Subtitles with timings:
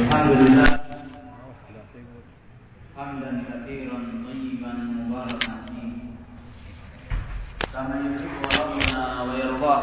[0.00, 0.68] الحمد لله
[2.96, 5.92] حمدا كثيرا طيبا مباركا فيه.
[7.72, 9.82] كما يحب ربنا ويرضاه.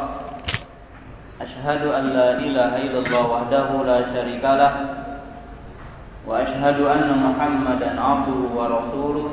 [1.41, 4.73] أشهد أن لا إله إلا الله وحده لا شريك له
[6.27, 9.29] وأشهد أن محمدا عبده ورسوله.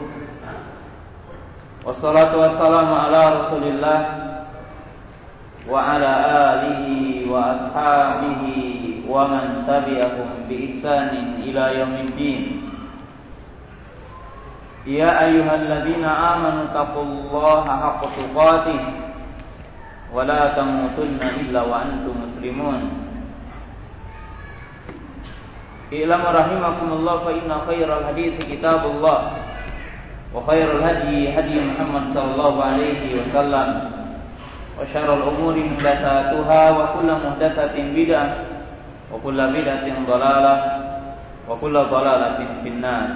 [1.85, 4.01] والصلاة والسلام على رسول الله
[5.69, 6.12] وعلى
[6.53, 6.85] آله
[7.32, 8.43] وأصحابه
[9.15, 11.11] ومن تبعهم بإحسان
[11.47, 12.43] إلى يوم الدين.
[14.87, 18.80] يا أيها الذين آمنوا اتقوا الله حق تقاته
[20.15, 22.80] ولا تموتن إلا وأنتم مسلمون.
[25.95, 29.19] اعلموا رحمكم الله فإن خير الحديث كتاب الله
[30.35, 33.69] وخير الهدي هدي محمد صلى الله عليه وسلم
[34.80, 38.54] وشر الأمور محدثاتها وكل محدثة بدعة
[39.13, 40.55] وكل بدعة ضلالة
[41.49, 43.07] وكل ضلالة في النار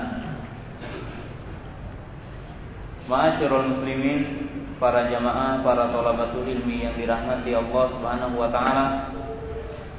[3.04, 4.48] Ma'asyiral muslimin,
[4.80, 9.12] para jamaah, para thalabatul ilmi yang dirahmati Allah Subhanahu wa taala.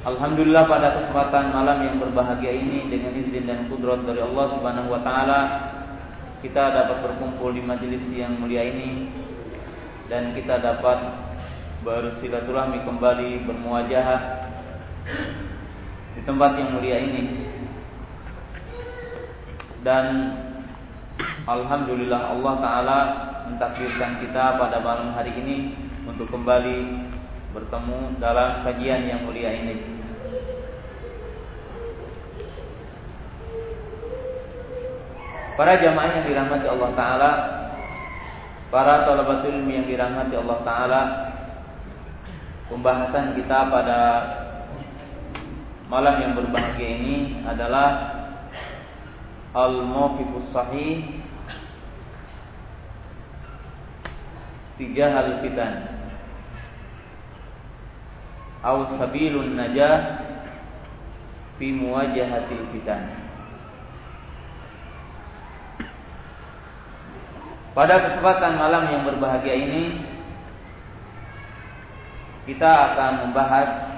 [0.09, 5.01] Alhamdulillah pada kesempatan malam yang berbahagia ini dengan izin dan kudrat dari Allah Subhanahu wa
[5.05, 5.39] taala
[6.45, 9.09] kita dapat berkumpul di majelis yang mulia ini
[10.09, 10.97] dan kita dapat
[11.81, 14.05] bersilaturahmi kembali bermuajah
[16.14, 17.22] di tempat yang mulia ini
[19.80, 20.06] dan
[21.44, 22.98] Alhamdulillah Allah Ta'ala
[23.48, 25.56] mentakdirkan kita pada malam hari ini
[26.08, 27.08] untuk kembali
[27.50, 30.00] bertemu dalam kajian yang mulia ini.
[35.60, 37.30] Para jamaah yang dirahmati Allah Ta'ala
[38.72, 41.00] Para talabatul ilmi yang dirahmati Allah Ta'ala
[42.72, 44.00] Pembahasan kita pada
[45.90, 47.88] malam yang berbahagia ini adalah
[49.50, 51.18] Al-Mawqifus Sahih
[54.78, 55.92] Tiga hal fitan.
[58.64, 60.24] Au sabilun najah
[61.60, 63.12] Fi muwajahatil fitan.
[67.76, 70.00] Pada kesempatan malam yang berbahagia ini
[72.48, 73.89] Kita akan membahas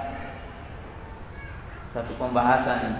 [1.93, 2.97] Satu pembahasan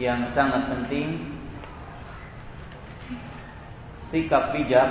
[0.00, 1.36] Yang sangat penting.
[4.08, 4.88] Sikap bijak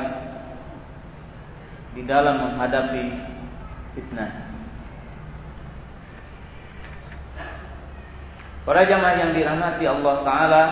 [1.97, 3.03] Di dalam menghadapi
[3.97, 4.50] fitnah.
[8.69, 10.63] Para jamaah yang dirahmati Allah Ta'ala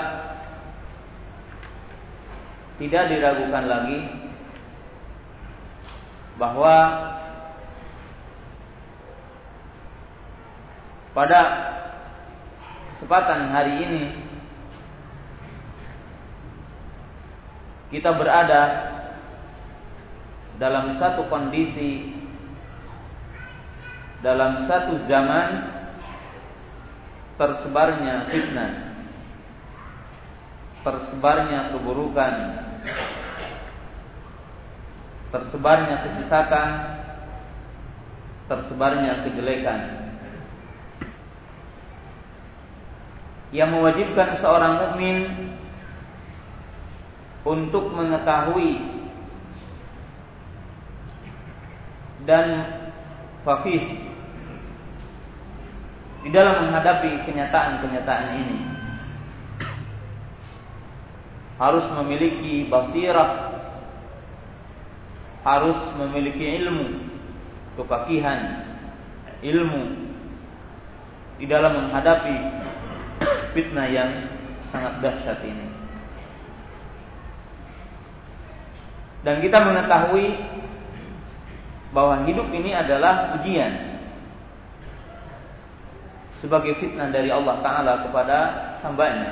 [2.77, 3.99] tidak diragukan lagi
[6.37, 6.75] bahwa
[11.17, 11.41] pada
[12.93, 14.03] kesempatan hari ini
[17.89, 18.61] kita berada
[20.61, 22.13] dalam satu kondisi
[24.21, 25.49] dalam satu zaman
[27.41, 28.71] tersebarnya fitnah
[30.85, 32.33] tersebarnya keburukan
[35.33, 36.69] tersebarnya kesesatan
[38.45, 40.06] tersebarnya kejelekan
[43.55, 45.17] yang mewajibkan seorang mukmin
[47.47, 48.75] untuk mengetahui
[52.27, 52.45] dan
[53.47, 54.03] fakih
[56.27, 58.59] di dalam menghadapi kenyataan-kenyataan ini.
[61.57, 63.47] Harus memiliki basirah
[65.47, 67.07] harus memiliki ilmu
[67.79, 68.67] kepakihan
[69.39, 69.83] ilmu
[71.39, 72.35] di dalam menghadapi
[73.57, 74.29] fitnah yang
[74.69, 75.65] sangat dahsyat ini.
[79.25, 80.37] Dan kita mengetahui
[81.89, 83.97] bahwa hidup ini adalah ujian
[86.37, 88.37] sebagai fitnah dari Allah Ta'ala kepada
[88.85, 89.31] hambanya.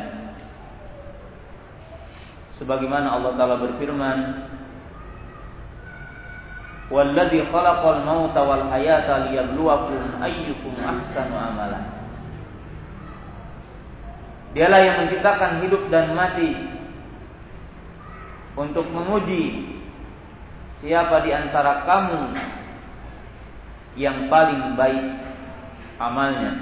[2.57, 4.47] Sebagaimana Allah taala berfirman
[6.87, 11.94] khalaqal mauta wal hayata liyabluwakum ayyukum ahsanu amala
[14.55, 16.55] Dialah yang menciptakan hidup dan mati
[18.55, 19.75] untuk menguji
[20.79, 22.21] siapa di antara kamu
[23.99, 25.05] yang paling baik
[25.99, 26.53] amalnya.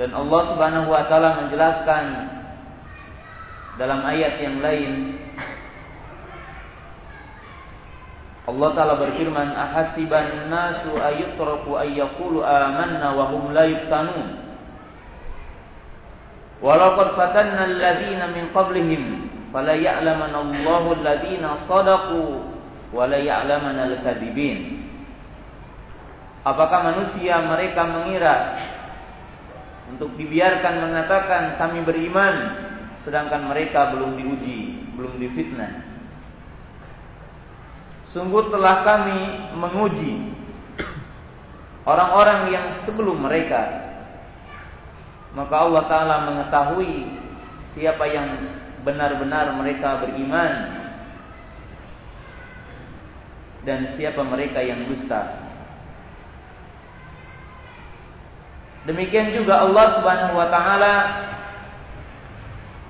[0.00, 2.04] Dan Allah Subhanahu wa taala menjelaskan
[3.76, 5.20] dalam ayat yang lain
[8.42, 14.28] Allah Ta'ala berfirman, Ahasiban nasu ayutraku ayyakulu amanna wa hum la yuftanun.
[16.58, 22.22] Walaqad fatanna alladhina min qablihim fala ya'lamanna Allahu alladhina sadaqu
[22.90, 24.90] wa la ya'lamanna al-kadhibin.
[26.42, 28.58] Apakah manusia mereka mengira
[29.86, 32.34] untuk dibiarkan mengatakan kami beriman
[33.06, 35.91] sedangkan mereka belum diuji, belum difitnah?
[38.12, 39.20] Sungguh telah kami
[39.56, 40.36] menguji
[41.88, 43.88] orang-orang yang sebelum mereka.
[45.32, 47.08] Maka Allah Ta'ala mengetahui
[47.72, 48.28] siapa yang
[48.84, 50.52] benar-benar mereka beriman
[53.62, 55.40] dan siapa mereka yang dusta.
[58.82, 60.94] Demikian juga Allah Subhanahu wa taala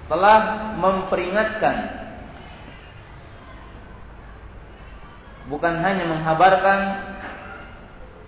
[0.09, 0.39] telah
[0.81, 1.77] memperingatkan
[5.53, 6.81] bukan hanya menghabarkan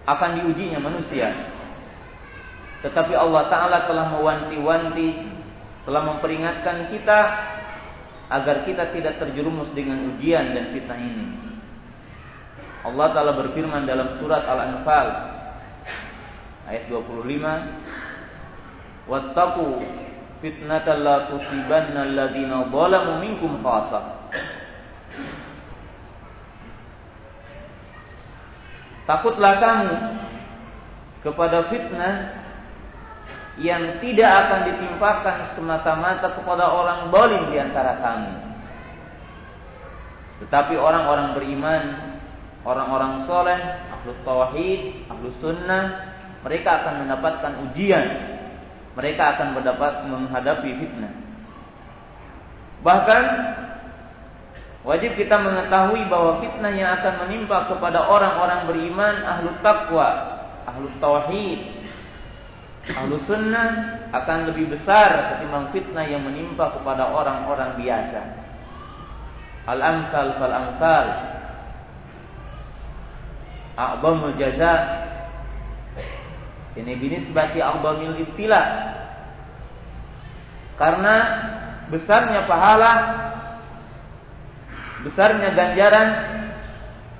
[0.04, 1.32] akan diujinya manusia.
[2.84, 5.08] Tetapi Allah taala telah mewanti-wanti
[5.88, 7.18] telah memperingatkan kita
[8.28, 11.56] agar kita tidak terjerumus dengan ujian dan fitnah ini.
[12.84, 15.08] Allah taala berfirman dalam surat Al-Anfal
[16.68, 19.68] ayat 25 Wattaqu
[20.44, 22.64] fitnatan la tusibanna alladziina
[23.20, 24.23] minkum khassah
[29.04, 29.94] Takutlah kamu
[31.20, 32.14] kepada fitnah
[33.60, 38.32] yang tidak akan ditimpakan semata-mata kepada orang bolim di antara kamu.
[40.44, 41.84] Tetapi orang-orang beriman,
[42.66, 43.60] orang-orang soleh,
[43.94, 48.06] ahlu tauhid, ahlu sunnah, mereka akan mendapatkan ujian.
[48.94, 51.14] Mereka akan mendapat menghadapi fitnah.
[52.84, 53.24] Bahkan
[54.84, 60.08] Wajib kita mengetahui bahwa fitnah yang akan menimpa kepada orang-orang beriman, ahlu taqwa,
[60.68, 61.88] ahlu tauhid,
[62.92, 68.22] ahlu sunnah akan lebih besar ketimbang fitnah yang menimpa kepada orang-orang biasa.
[69.64, 71.06] Al-amsal fal-amsal.
[73.80, 74.74] A'bamul jaza.
[76.76, 78.62] Ini binisbati a'bamil ibtila.
[80.76, 81.14] Karena
[81.88, 82.92] besarnya pahala
[85.04, 86.08] besarnya ganjaran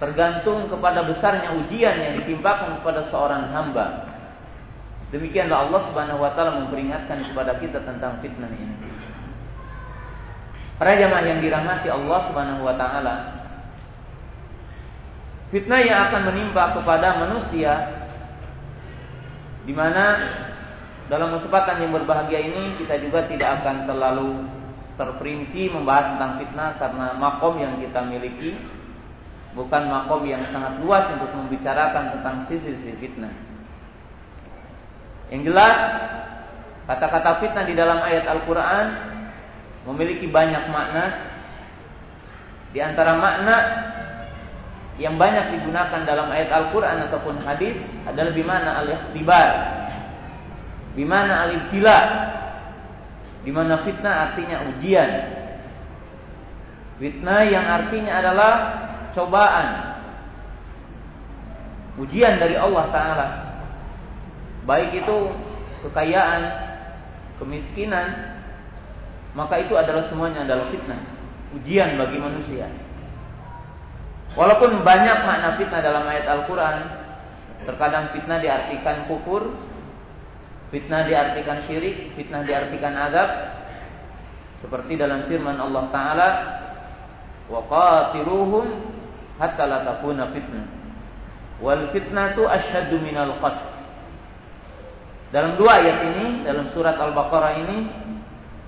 [0.03, 4.11] tergantung kepada besarnya ujian yang ditimpakan kepada seorang hamba.
[5.15, 8.77] Demikianlah Allah Subhanahu wa taala memperingatkan kepada kita tentang fitnah ini.
[10.75, 13.15] Para jamaah yang dirahmati Allah Subhanahu wa taala,
[15.55, 17.73] fitnah yang akan menimpa kepada manusia
[19.65, 20.05] di mana
[21.07, 24.31] dalam kesempatan yang berbahagia ini kita juga tidak akan terlalu
[24.95, 28.55] terperinci membahas tentang fitnah karena makom yang kita miliki
[29.55, 33.35] bukan makom yang sangat luas untuk membicarakan tentang sisi-sisi fitnah.
[35.31, 35.77] Yang jelas,
[36.91, 38.87] kata-kata fitnah di dalam ayat Al-Quran
[39.89, 41.05] memiliki banyak makna.
[42.75, 43.57] Di antara makna
[44.99, 49.51] yang banyak digunakan dalam ayat Al-Quran ataupun hadis adalah bimana al-ikhtibar,
[50.99, 51.99] bimana al-ibtila,
[53.45, 55.11] di mana fitnah artinya ujian.
[56.97, 58.53] Fitnah yang artinya adalah
[59.13, 59.69] cobaan.
[62.01, 63.29] Ujian dari Allah Ta'ala.
[64.65, 65.17] Baik itu
[65.85, 66.43] kekayaan,
[67.37, 68.35] kemiskinan,
[69.37, 71.05] maka itu adalah semuanya adalah fitnah.
[71.55, 72.67] Ujian bagi manusia.
[74.35, 76.77] Walaupun banyak makna fitnah dalam ayat Al-Quran,
[77.69, 79.55] terkadang fitnah diartikan kufur,
[80.75, 83.31] Fitnah diartikan syirik, fitnah diartikan azab.
[84.59, 86.29] Seperti dalam firman Allah Ta'ala,
[87.47, 88.67] qatiluhum
[89.39, 90.67] hatta la takuna fitnah.
[91.63, 93.71] Wal fitnatu asyaddu minal qatl.
[95.31, 97.79] Dalam dua ayat ini, dalam surat Al-Baqarah ini,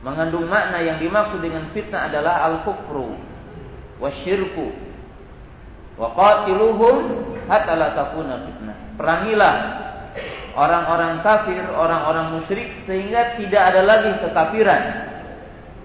[0.07, 3.19] mengandung makna yang dimaksud dengan fitnah adalah al-kufru
[3.99, 4.71] wasyirku
[5.99, 6.97] wa qatiluhum
[7.51, 8.77] hatta la takuna fitnah.
[8.95, 9.55] Perangilah
[10.57, 14.83] orang-orang kafir, orang-orang musyrik sehingga tidak ada lagi kekafiran,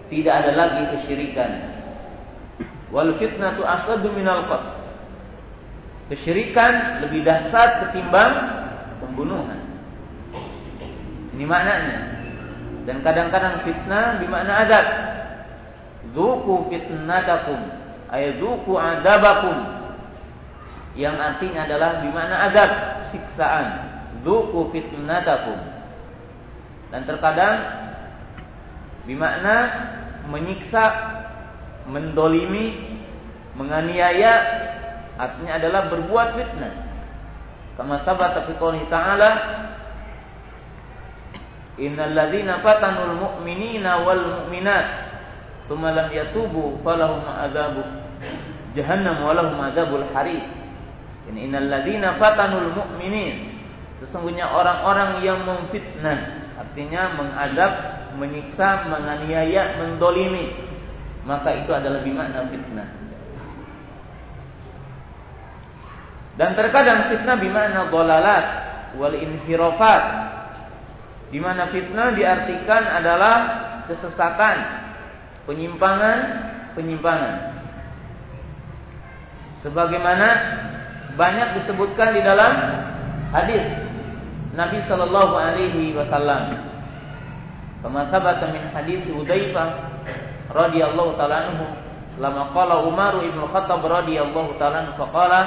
[0.07, 1.51] tidak ada lagi kesyirikan.
[2.91, 4.71] Wal fitnatu asadu minal qatl.
[6.11, 8.33] Kesyirikan lebih dahsyat ketimbang
[9.00, 9.59] pembunuhan.
[11.31, 12.00] Ini maknanya.
[12.83, 14.85] Dan kadang-kadang fitnah bermakna azab.
[16.11, 17.59] Zuku fitnatakum
[18.11, 19.55] ay zuku adabakum
[21.00, 22.71] yang artinya adalah bermakna azab,
[23.15, 23.90] siksaan
[24.22, 25.60] Duku fitnatakum.
[26.92, 27.58] Dan terkadang
[29.08, 29.56] bermakna
[30.30, 30.84] menyiksa,
[31.90, 32.98] mendolimi,
[33.58, 34.34] menganiaya
[35.18, 36.74] artinya adalah berbuat fitnah.
[37.80, 39.32] Kama sabata fi qouli ta'ala
[41.80, 44.86] Innal ladzina fatanul mu'minina wal mu'minat
[45.66, 47.82] tsumma lam yatubu falahum adzabu
[48.78, 50.46] jahannam wa lahum adzabul harik.
[51.32, 53.50] Ini innal ladzina fatanul mu'minin
[54.01, 57.74] sesungguhnya orang-orang yang memfitnah artinya mengadab,
[58.17, 60.72] menyiksa, menganiaya, mendolimi
[61.25, 62.89] maka itu adalah bimakna fitnah.
[66.39, 68.46] Dan terkadang fitnah bimakna dolalat
[68.98, 70.03] wal inhirafat
[71.29, 73.36] di mana fitnah diartikan adalah
[73.86, 74.58] kesesatan,
[75.46, 76.17] penyimpangan,
[76.74, 77.34] penyimpangan.
[79.62, 80.27] Sebagaimana
[81.13, 82.53] banyak disebutkan di dalam
[83.29, 83.62] hadis
[84.51, 86.60] Nabi Shallallahu Alaihi Wasallam.
[87.81, 89.70] Kama sabata min hadis Hudzaifah
[90.51, 91.65] radhiyallahu taala anhu
[92.20, 95.41] lama qala Umar ibn Khattab radhiyallahu taala faqala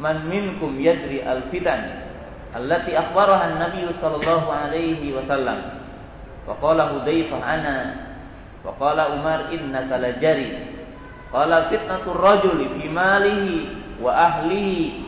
[0.00, 2.10] man minkum yadri al fitan
[2.56, 5.78] allati akhbaraha an-nabiy sallallahu alaihi wasallam.
[6.48, 7.76] Wa qala Hudzaifah ana
[8.64, 10.74] wa qala Umar innaka lajari.
[11.28, 13.56] Qala fitnatur rajuli fi malihi
[14.00, 15.07] wa ahlihi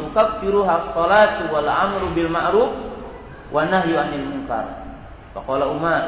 [0.00, 2.72] tukaffiruha as-salatu wal amru bil ma'ruf
[3.52, 4.64] wa nahyu 'anil munkar.
[5.36, 6.04] Fa qala Umar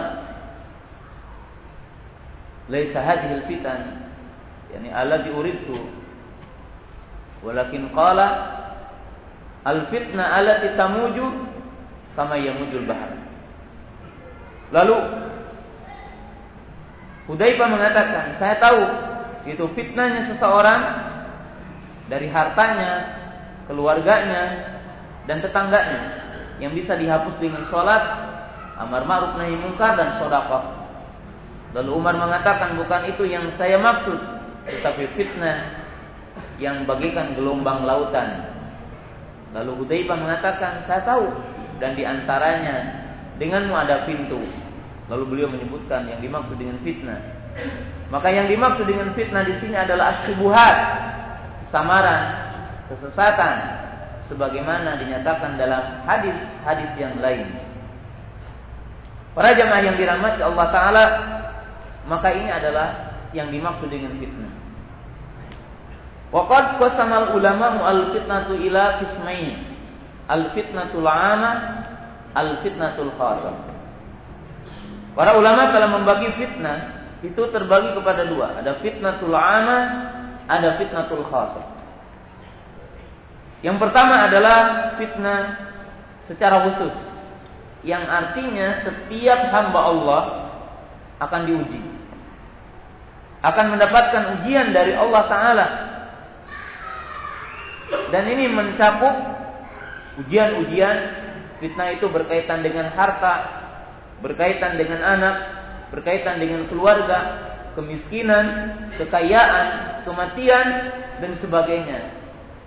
[2.72, 3.80] laisa hadhihi al-fitan
[4.72, 5.76] yani alladhi uridtu
[7.44, 8.60] walakin qala
[9.60, 11.26] Al fitnah alati tamuju
[12.16, 13.12] sama yamujul bahar.
[14.72, 14.96] Lalu
[17.28, 18.82] Hudzaifah mengatakan, saya tahu
[19.46, 21.09] itu fitnahnya seseorang
[22.10, 22.92] dari hartanya,
[23.70, 24.42] keluarganya,
[25.30, 26.00] dan tetangganya
[26.58, 28.02] yang bisa dihapus dengan sholat,
[28.76, 30.90] amar ma'ruf nahi munkar dan sodakah.
[31.70, 34.18] Lalu Umar mengatakan bukan itu yang saya maksud,
[34.66, 35.86] tetapi fitnah
[36.58, 38.50] yang bagikan gelombang lautan
[39.50, 41.26] Lalu Hudzaifah mengatakan, "Saya tahu."
[41.82, 42.76] Dan di antaranya
[43.40, 44.38] denganmu ada pintu.
[45.10, 47.18] Lalu beliau menyebutkan yang dimaksud dengan fitnah.
[48.12, 50.76] Maka yang dimaksud dengan fitnah di sini adalah asyubuhat,
[51.70, 52.22] samaran,
[52.90, 53.54] kesesatan,
[54.30, 57.50] sebagaimana dinyatakan dalam hadis-hadis yang lain.
[59.34, 61.04] Para jemaah yang dirahmati Allah Taala,
[62.06, 64.52] maka ini adalah yang dimaksud dengan fitnah.
[66.30, 69.66] Waqad qasamal ulama al fitnatu ila qismain.
[70.30, 71.56] Al fitnatul 'amah,
[72.38, 73.54] al fitnatul khasah.
[75.18, 76.78] Para ulama telah membagi fitnah
[77.26, 78.62] itu terbagi kepada dua.
[78.62, 79.82] Ada fitnatul 'amah,
[80.50, 81.78] ada fitnatul khasah.
[83.62, 84.58] Yang pertama adalah
[84.98, 85.42] fitnah
[86.26, 86.96] secara khusus.
[87.86, 90.22] Yang artinya setiap hamba Allah
[91.22, 91.82] akan diuji.
[93.40, 95.66] Akan mendapatkan ujian dari Allah Ta'ala
[97.90, 99.14] dan ini mencakup
[100.22, 100.96] ujian-ujian
[101.58, 103.34] fitnah itu berkaitan dengan harta,
[104.22, 105.36] berkaitan dengan anak,
[105.90, 108.46] berkaitan dengan keluarga, kemiskinan,
[108.98, 110.66] kekayaan, kematian
[111.20, 112.00] dan sebagainya.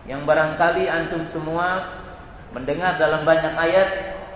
[0.07, 1.99] Yang barangkali antum semua
[2.51, 3.89] mendengar dalam banyak ayat,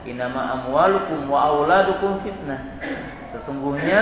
[0.08, 2.80] "Inama amwalukum wa auladukum fitnah."
[3.36, 4.02] Sesungguhnya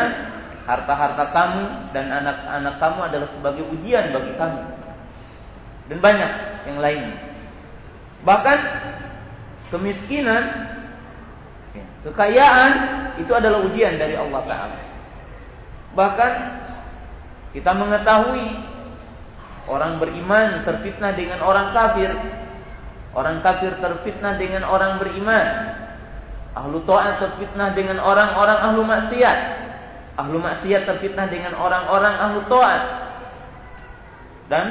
[0.66, 4.62] harta-harta kamu dan anak-anak kamu adalah sebagai ujian bagi kamu
[5.90, 6.32] dan banyak
[6.66, 7.18] yang lainnya.
[8.26, 8.60] Bahkan
[9.70, 10.44] kemiskinan,
[11.78, 12.72] ya, kekayaan
[13.22, 14.78] itu adalah ujian dari Allah Taala.
[15.96, 16.32] Bahkan
[17.56, 18.48] kita mengetahui
[19.72, 22.12] orang beriman terfitnah dengan orang kafir,
[23.16, 25.48] orang kafir terfitnah dengan orang beriman,
[26.54, 29.40] ahlu taat terfitnah dengan orang-orang ahlu maksiat,
[30.20, 32.84] ahlu maksiat terfitnah dengan orang-orang ahlu taat,
[34.52, 34.66] dan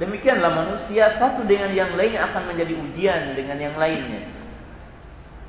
[0.00, 4.39] Demikianlah manusia satu dengan yang lainnya akan menjadi ujian dengan yang lainnya.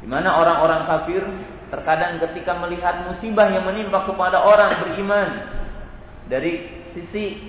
[0.01, 1.21] Di mana orang-orang kafir
[1.69, 5.29] terkadang ketika melihat musibah yang menimpa kepada orang beriman
[6.27, 7.47] dari sisi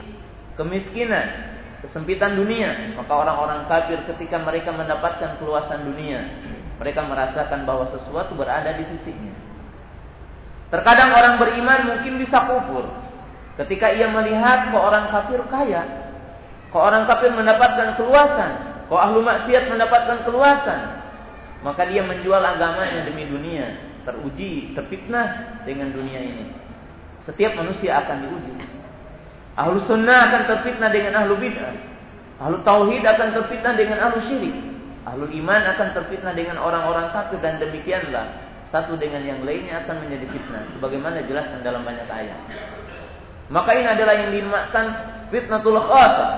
[0.54, 6.20] kemiskinan, kesempitan dunia, maka orang-orang kafir ketika mereka mendapatkan keluasan dunia,
[6.76, 9.34] mereka merasakan bahwa sesuatu berada di sisinya.
[10.68, 12.84] Terkadang orang beriman mungkin bisa kufur
[13.64, 16.02] ketika ia melihat bahwa orang kafir kaya,
[16.72, 18.52] Kok orang kafir mendapatkan keluasan,
[18.88, 21.01] kok ahlu maksiat mendapatkan keluasan,
[21.62, 26.46] maka dia menjual agamanya demi dunia, teruji, terfitnah dengan dunia ini.
[27.22, 28.54] Setiap manusia akan diuji.
[29.54, 31.74] Ahlu sunnah akan terfitnah dengan ahlu bid'ah.
[32.42, 34.56] Ahlu tauhid akan terfitnah dengan ahlu syirik.
[35.06, 40.26] Ahlu iman akan terfitnah dengan orang-orang kafir dan demikianlah satu dengan yang lainnya akan menjadi
[40.32, 42.38] fitnah sebagaimana dijelaskan dalam banyak ayat.
[43.52, 44.86] Maka ini adalah yang dinamakan
[45.28, 46.32] fitnatul khasah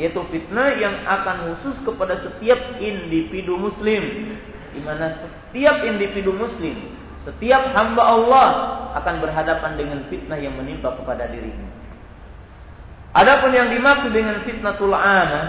[0.00, 4.36] yaitu fitnah yang akan khusus kepada setiap individu muslim
[4.76, 6.76] di mana setiap individu muslim
[7.24, 8.48] setiap hamba Allah
[9.00, 11.72] akan berhadapan dengan fitnah yang menimpa kepada dirinya
[13.16, 15.46] adapun yang dimaksud dengan fitnatul amah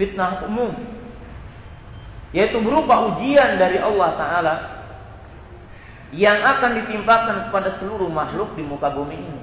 [0.00, 0.72] fitnah umum
[2.32, 4.54] yaitu berupa ujian dari Allah taala
[6.12, 9.40] yang akan ditimpakan kepada seluruh makhluk di muka bumi ini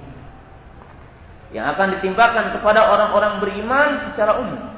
[1.49, 4.68] yang akan ditimpakan kepada orang-orang beriman secara umum.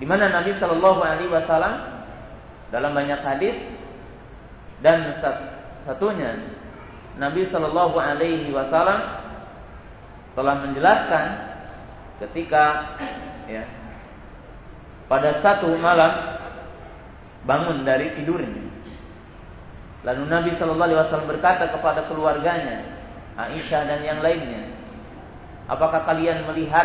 [0.00, 1.74] Di mana Nabi Shallallahu Alaihi Wasallam
[2.72, 3.56] dalam banyak hadis
[4.80, 5.20] dan
[5.84, 6.56] satunya
[7.20, 9.00] Nabi Shallallahu Alaihi Wasallam
[10.32, 11.26] telah menjelaskan
[12.24, 12.96] ketika
[13.44, 13.68] ya
[15.04, 16.40] pada satu malam
[17.44, 18.72] bangun dari tidurnya.
[20.00, 22.88] Lalu Nabi Shallallahu Alaihi Wasallam berkata kepada keluarganya,
[23.36, 24.80] Aisyah dan yang lainnya,
[25.70, 26.82] Apakah kalian melihat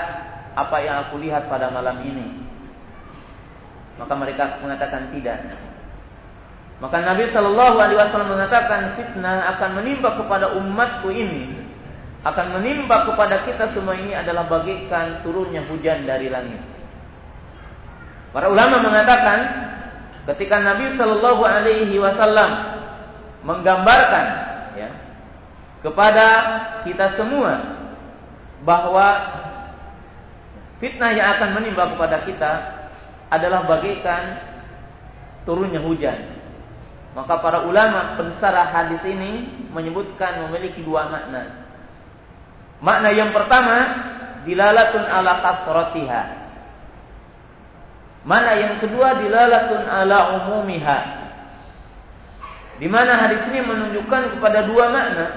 [0.53, 2.44] apa yang aku lihat pada malam ini?
[3.95, 5.39] Maka mereka mengatakan tidak.
[6.83, 11.55] Maka Nabi Shallallahu Alaihi Wasallam mengatakan fitnah akan menimpa kepada umatku ini,
[12.27, 16.59] akan menimpa kepada kita semua ini adalah bagikan turunnya hujan dari langit.
[18.35, 19.39] Para ulama mengatakan
[20.35, 22.51] ketika Nabi Shallallahu Alaihi Wasallam
[23.47, 24.25] menggambarkan
[24.75, 24.89] ya,
[25.79, 26.27] kepada
[26.83, 27.79] kita semua
[28.67, 29.07] bahwa
[30.83, 32.51] fitnah yang akan menimpa kepada kita
[33.29, 34.23] adalah bagaikan
[35.45, 36.35] turunnya hujan.
[37.15, 41.63] Maka para ulama pensarah hadis ini menyebutkan memiliki dua makna.
[42.83, 43.77] Makna yang pertama
[44.43, 46.23] dilalatun ala kasratiha.
[48.27, 50.99] Makna yang kedua dilalatun ala umumiha.
[52.75, 55.27] Di mana hadis ini menunjukkan kepada dua makna.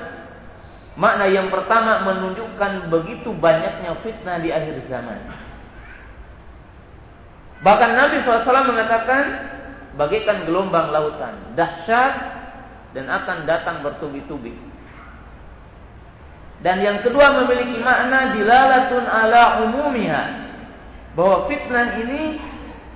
[0.98, 5.46] Makna yang pertama menunjukkan begitu banyaknya fitnah di akhir zaman.
[7.58, 9.24] Bahkan Nabi SAW mengatakan
[9.98, 12.14] bagaikan gelombang lautan, dahsyat
[12.94, 14.54] dan akan datang bertubi-tubi.
[16.58, 20.24] Dan yang kedua memiliki makna dilalatun ala umumiha.
[21.14, 22.38] Bahwa fitnah ini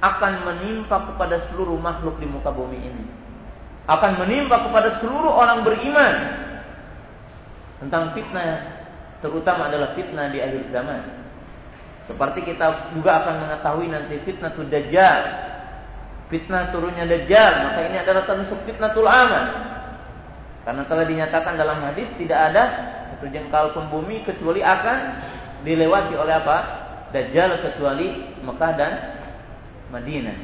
[0.03, 3.07] akan menimpa kepada seluruh makhluk di muka bumi ini.
[3.87, 6.15] Akan menimpa kepada seluruh orang beriman
[7.83, 8.83] tentang fitnah
[9.23, 11.22] terutama adalah fitnah di akhir zaman.
[12.13, 15.21] Seperti kita juga akan mengetahui nanti fitnah dajjal.
[16.29, 19.73] Fitnah turunnya dajjal, maka ini adalah termasuk fitnatul aman.
[20.69, 22.65] Karena telah dinyatakan dalam hadis tidak ada
[23.17, 24.99] satu jengkal pun bumi kecuali akan
[25.65, 26.59] dilewati oleh apa?
[27.17, 28.93] Dajjal kecuali Mekah dan
[29.89, 30.37] Madinah.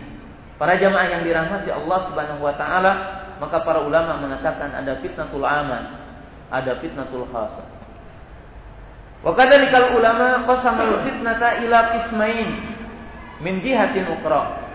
[0.56, 2.92] Para jamaah yang dirahmati Allah Subhanahu wa taala,
[3.38, 6.08] maka para ulama mengatakan ada fitnatul aman
[6.48, 7.64] ada fitnatul khasa.
[9.22, 12.50] Wa kadzalikal ulama qasamal fitnata ila qismain
[13.42, 14.66] min jihatin ukra.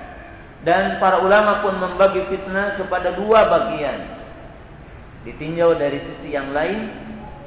[0.63, 3.99] Dan para ulama pun membagi fitnah kepada dua bagian.
[5.27, 6.91] Ditinjau dari sisi yang lain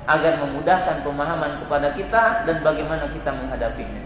[0.07, 4.05] agar memudahkan pemahaman kepada kita dan bagaimana kita menghadapinya.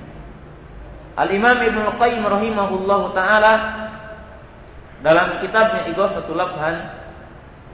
[1.18, 3.53] Al-Imam Ibnu Qayyim rahimahullahu taala
[5.05, 6.76] dalam kitabnya Ighathatul Labhan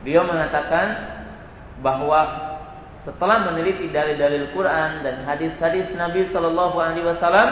[0.02, 0.86] beliau mengatakan
[1.84, 2.45] bahwa
[3.06, 7.48] setelah meneliti dalil-dalil Quran dan hadis-hadis Nabi Shallallahu Alaihi Wasallam,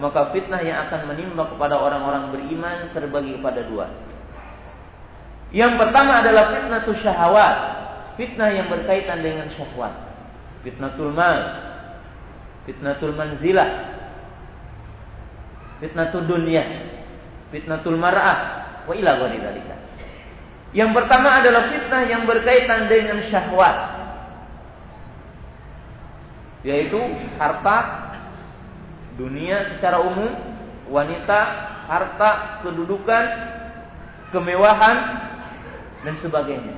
[0.00, 3.86] maka fitnah yang akan menimpa kepada orang-orang beriman terbagi kepada dua.
[5.52, 7.56] Yang pertama adalah fitnah syahwat,
[8.16, 9.92] fitnah yang berkaitan dengan syahwat,
[10.64, 11.40] fitnatul mal,
[12.64, 13.70] fitnatul manzilah,
[15.84, 16.64] fitnatul dunia,
[17.52, 18.40] fitnatul mar'ah,
[18.88, 19.12] wa ila
[20.74, 24.03] yang pertama adalah fitnah yang berkaitan dengan syahwat.
[26.64, 26.98] Yaitu
[27.36, 27.78] harta,
[29.20, 30.32] dunia secara umum,
[30.88, 31.40] wanita,
[31.86, 33.24] harta, kedudukan,
[34.32, 34.96] kemewahan,
[36.04, 36.76] dan sebagainya.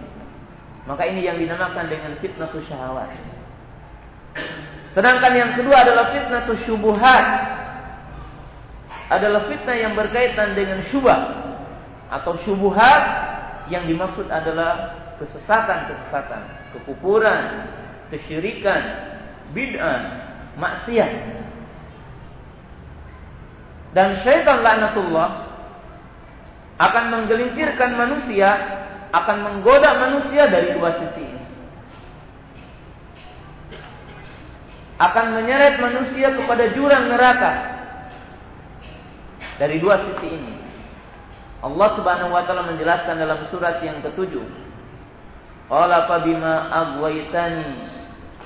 [0.86, 3.10] Maka ini yang dinamakan dengan fitnah syahwat.
[4.94, 7.26] Sedangkan yang kedua adalah fitnah syubuhat.
[9.06, 11.46] Adalah fitnah yang berkaitan dengan syubah
[12.10, 13.02] atau syubuhat
[13.70, 16.42] yang dimaksud adalah kesesatan-kesesatan,
[16.74, 17.42] kekufuran,
[18.14, 18.82] kesyirikan,
[19.52, 20.00] bid'ah,
[20.56, 21.12] maksiat.
[23.96, 25.28] Dan syaitan laknatullah
[26.76, 28.50] akan menggelincirkan manusia,
[29.12, 31.42] akan menggoda manusia dari dua sisi ini.
[34.96, 37.52] Akan menyeret manusia kepada jurang neraka
[39.56, 40.54] dari dua sisi ini.
[41.64, 44.44] Allah Subhanahu wa taala menjelaskan dalam surat yang ketujuh.
[45.72, 47.96] Qala fa bima aghwaytani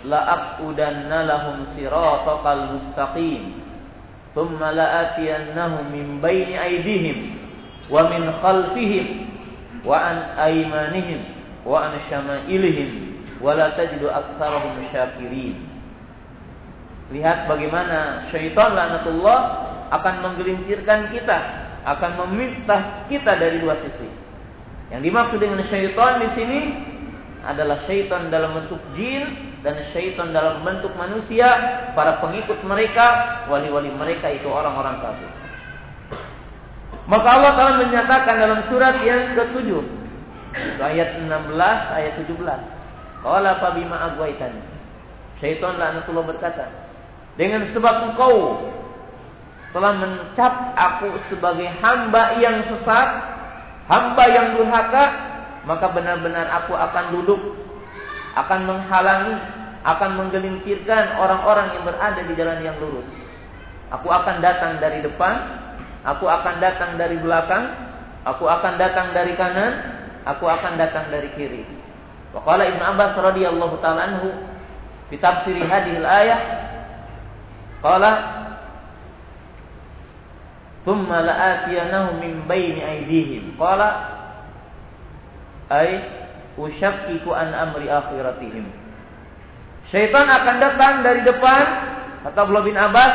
[0.08, 3.60] la aqudanna lahum siratal mustaqim.
[4.34, 7.34] thumma la'atiyannahum min baini aydihim
[7.90, 9.06] wa min khalfihim
[9.82, 11.20] wa an aymanihim
[11.66, 12.90] wa an syama'ilihim
[13.42, 15.58] wa la tajidu aktsarahum syakirin
[17.10, 19.40] lihat bagaimana syaitan laknatullah
[19.90, 21.38] akan menggelincirkan kita
[21.82, 24.06] akan meminta kita dari dua sisi
[24.94, 26.60] yang dimaksud dengan syaitan di sini
[27.42, 31.48] adalah syaitan dalam bentuk jin dan syaitan dalam bentuk manusia,
[31.92, 35.30] para pengikut mereka, wali-wali mereka itu orang-orang kafir.
[37.04, 39.68] Maka Allah telah menyatakan dalam surat yang ke-7
[40.80, 41.28] ayat 16
[41.92, 42.40] ayat 17.
[43.20, 43.98] Qala fa bima.
[45.40, 46.64] Syaitan laknatullah berkata,
[47.36, 48.64] dengan sebab engkau
[49.76, 53.08] telah mencap aku sebagai hamba yang sesat,
[53.88, 55.04] hamba yang durhaka,
[55.68, 57.40] maka benar-benar aku akan duduk
[58.44, 59.34] akan menghalangi,
[59.84, 63.08] akan menggelincirkan orang-orang yang berada di jalan yang lurus.
[63.90, 65.34] Aku akan datang dari depan,
[66.06, 67.64] aku akan datang dari belakang,
[68.22, 69.72] aku akan datang dari kanan,
[70.24, 71.64] aku akan datang dari kiri.
[72.30, 74.30] Waqala Ibnu Abbas radhiyallahu taala anhu
[75.10, 76.40] fi tafsir hadhihi al-ayah
[77.82, 78.12] qala
[80.86, 83.88] thumma la'atiyanahum min baini aydihim qala
[85.74, 86.19] ay
[86.58, 88.66] usyakkiku an amri akhiratihim.
[89.90, 91.64] Syaitan akan datang dari depan,
[92.22, 93.14] kata Abdullah bin Abbas,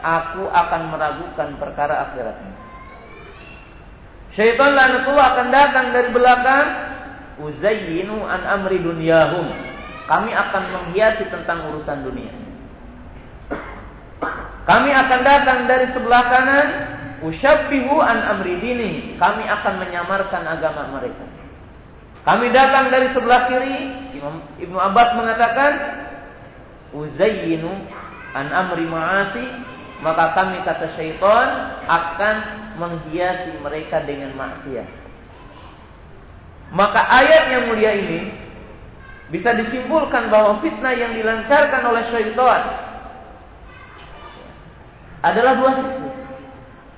[0.00, 2.54] aku akan meragukan perkara akhiratnya.
[4.32, 6.66] Syaitan lanatullah akan datang dari belakang,
[7.44, 9.52] uzayyinu an amri dunyahum.
[10.04, 12.34] Kami akan menghiasi tentang urusan dunia.
[14.64, 16.68] Kami akan datang dari sebelah kanan,
[17.20, 18.92] usyabbihu an amri dini.
[19.20, 21.33] Kami akan menyamarkan agama mereka.
[22.24, 23.76] Kami datang dari sebelah kiri.
[24.16, 25.72] Imam Ibnu Abbas mengatakan,
[26.96, 27.72] Uzayyinu
[28.32, 29.44] an amri ma'asi.
[30.00, 31.48] Maka kami kata syaitan
[31.88, 32.36] akan
[32.76, 34.88] menghiasi mereka dengan maksiat.
[36.74, 38.20] Maka ayat yang mulia ini
[39.30, 42.62] bisa disimpulkan bahwa fitnah yang dilancarkan oleh syaitan
[45.24, 46.08] adalah dua sisi.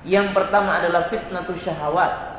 [0.07, 2.36] Yang pertama adalah fitnah syahwat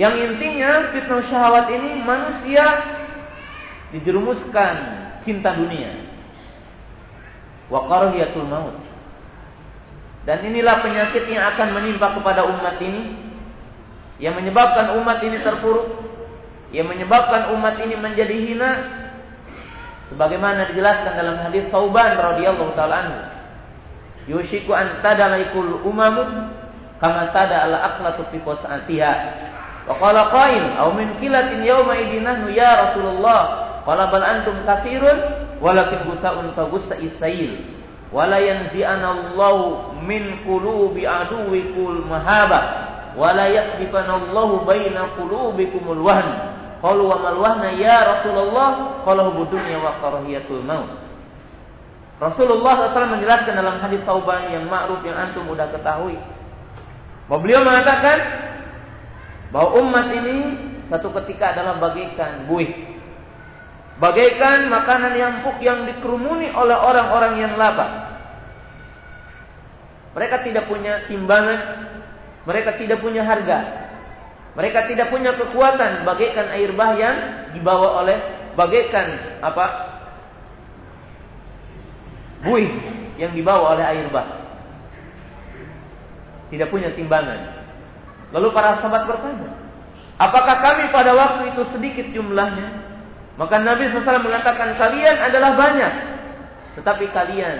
[0.00, 2.64] yang intinya fitnah syahwat ini manusia
[3.92, 4.74] dijerumuskan
[5.28, 6.08] cinta dunia.
[7.68, 7.88] Wa
[8.48, 8.76] maut.
[10.22, 13.32] Dan inilah penyakit yang akan menimpa kepada umat ini
[14.22, 15.98] yang menyebabkan umat ini terpuruk,
[16.70, 18.70] yang menyebabkan umat ini menjadi hina
[20.14, 23.20] sebagaimana dijelaskan dalam hadis Tauban radhiyallahu taala anhu.
[24.30, 26.54] Yushiku an tadalaikul umamun
[27.02, 29.12] kama tada ala aqlatu fi qasatiha
[29.82, 30.64] Wa qala qail
[30.94, 33.40] min kilatin yawma idinahnu ya Rasulullah?
[33.82, 35.18] Qala bal antum katsirun
[35.58, 39.34] walakin gusaun ka gusa isail wala yanzi'ana
[40.04, 42.60] min qulubi aduwikul mahaba.
[43.12, 46.28] Wala yakdifana Allah baina qulubikumul wahn.
[46.80, 49.02] Qalu wa mal wahna ya Rasulullah?
[49.04, 51.02] Qala hubudunya wa karahiyatul maut.
[52.22, 56.14] Rasulullah SAW menjelaskan dalam hadis Tauban yang ma'ruf yang antum sudah ketahui.
[57.26, 58.18] Bahwa beliau mengatakan
[59.52, 60.36] bahwa umat ini
[60.88, 62.72] satu ketika adalah bagaikan buih.
[64.00, 68.16] Bagaikan makanan yang empuk yang dikerumuni oleh orang-orang yang lapar.
[70.16, 71.60] Mereka tidak punya timbangan,
[72.48, 73.84] mereka tidak punya harga.
[74.52, 77.16] Mereka tidak punya kekuatan bagaikan air bah yang
[77.56, 78.18] dibawa oleh
[78.52, 79.66] bagaikan apa?
[82.44, 82.68] Buih
[83.16, 84.28] yang dibawa oleh air bah.
[86.52, 87.61] Tidak punya timbangan.
[88.32, 89.52] Lalu para sahabat bertanya,
[90.16, 92.92] apakah kami pada waktu itu sedikit jumlahnya?
[93.36, 95.92] Maka Nabi SAW mengatakan kalian adalah banyak,
[96.80, 97.58] tetapi kalian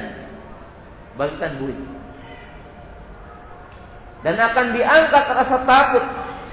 [1.16, 1.80] bagikan buih.
[4.22, 6.04] Dan akan diangkat rasa takut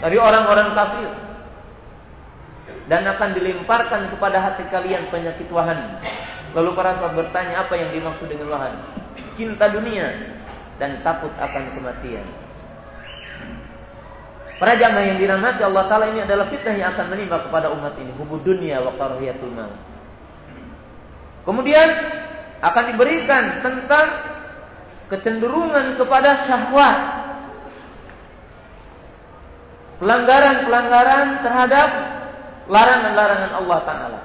[0.04, 1.12] dari orang-orang kafir.
[2.90, 6.02] Dan akan dilemparkan kepada hati kalian penyakit wahan.
[6.58, 8.74] Lalu para sahabat bertanya apa yang dimaksud dengan wahan?
[9.38, 10.10] Cinta dunia
[10.82, 12.26] dan takut akan kematian.
[14.60, 18.12] Para jamaah yang dirahmati Allah Ta'ala ini adalah fitnah yang akan menimpa kepada umat ini.
[18.20, 19.80] Hubud dunia wa karahiyatul maut.
[21.48, 21.88] Kemudian
[22.60, 24.08] akan diberikan tentang
[25.08, 26.98] kecenderungan kepada syahwat.
[30.04, 31.90] Pelanggaran-pelanggaran terhadap
[32.68, 34.20] larangan-larangan Allah Ta'ala.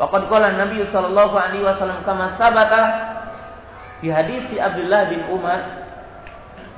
[0.00, 2.82] Waqad qala Nabi sallallahu alaihi wasallam kama sabata
[4.00, 5.87] fi hadisi Abdullah bin Umar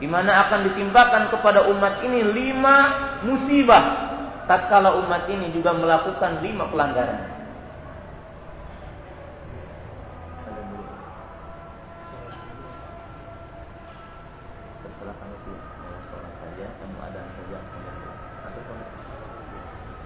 [0.01, 2.77] di mana akan ditimpakan kepada umat ini lima
[3.21, 4.11] musibah
[4.49, 7.39] tatkala umat ini juga melakukan lima pelanggaran.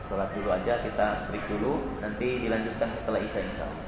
[0.04, 3.83] Sholat dulu aja kita break dulu nanti dilanjutkan setelah isya insyaallah.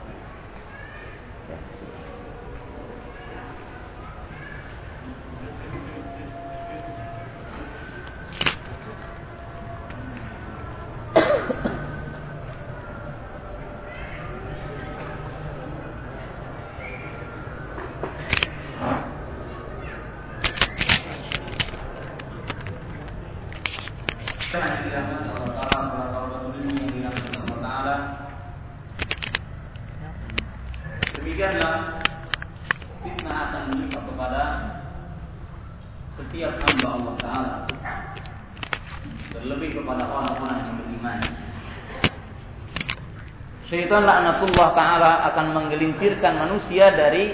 [43.97, 47.33] Syaitan laknatullah Taala akan menggelincirkan manusia dari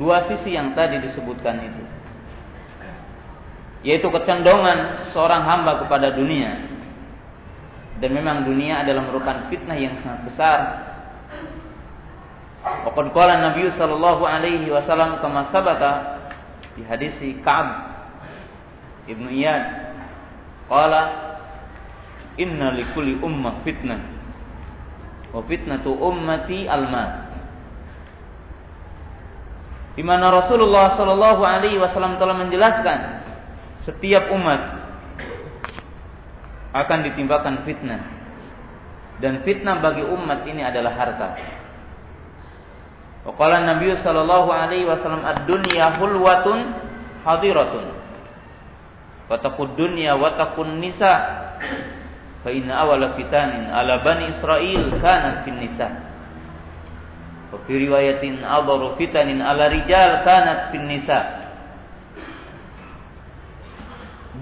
[0.00, 1.84] dua sisi yang tadi disebutkan itu.
[3.84, 6.64] Yaitu kecondongan seorang hamba kepada dunia.
[8.00, 10.58] Dan memang dunia adalah merupakan fitnah yang sangat besar.
[12.88, 16.24] Waqad qala Nabi sallallahu alaihi wasallam kama sabata
[16.72, 17.68] di hadis Ka'ab
[19.12, 19.92] Ibnu Iyad.
[20.72, 21.02] Qala
[22.40, 24.11] inna likulli ummah fitnah
[25.32, 27.32] wa fitnatu ummati al-ma
[29.92, 33.00] di mana Rasulullah sallallahu alaihi wasallam telah menjelaskan
[33.84, 34.60] setiap umat
[36.72, 38.22] akan ditimbakan fitnah
[39.22, 41.28] dan fitnah bagi umat ini adalah harta.
[43.22, 46.58] Waqala Nabi sallallahu alaihi wasallam ad-dunya hulwatun
[47.22, 47.86] hadiratun.
[49.30, 51.14] Fataqud dunya wa taqun nisa.
[52.42, 55.88] Fa inna awala fitanin ala bani Israel kanat fin nisa.
[57.54, 61.20] Wa fi riwayatin adaru fitanin ala rijal kanat fin nisa.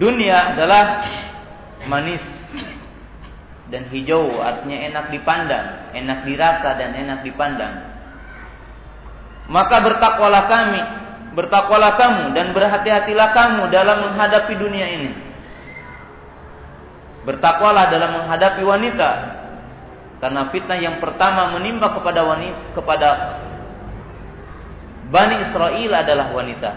[0.00, 1.04] Dunia adalah
[1.84, 2.24] manis
[3.68, 7.74] dan hijau artinya enak dipandang, enak dirasa dan enak dipandang.
[9.50, 10.80] Maka bertakwalah kami,
[11.34, 15.29] bertakwalah kamu dan berhati-hatilah kamu dalam menghadapi dunia ini.
[17.28, 19.10] Bertakwalah dalam menghadapi wanita
[20.20, 23.08] karena fitnah yang pertama menimpa kepada wanita kepada
[25.10, 26.70] Bani Israel adalah wanita.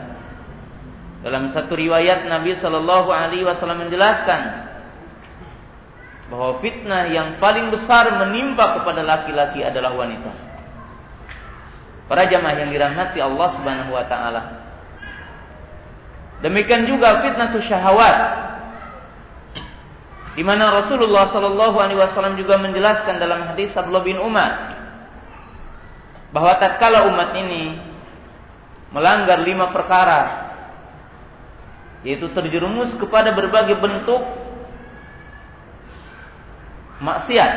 [1.23, 4.41] Dalam satu riwayat Nabi Shallallahu Alaihi Wasallam menjelaskan
[6.33, 10.33] bahwa fitnah yang paling besar menimpa kepada laki-laki adalah wanita.
[12.09, 14.41] Para jamaah yang dirahmati Allah Subhanahu Wa Taala.
[16.43, 18.17] Demikian juga fitnah syahwat,
[20.33, 24.51] di mana Rasulullah Shallallahu Alaihi Wasallam juga menjelaskan dalam hadis Abdullah bin Umar
[26.33, 27.77] bahwa tatkala umat ini
[28.89, 30.21] melanggar lima perkara
[32.01, 34.21] yaitu terjerumus kepada berbagai bentuk
[36.99, 37.53] maksiat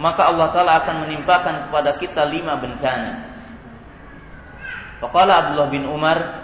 [0.00, 3.12] maka Allah Ta'ala akan menimpakan kepada kita lima bencana.
[4.98, 6.41] Faqala Abdullah bin Umar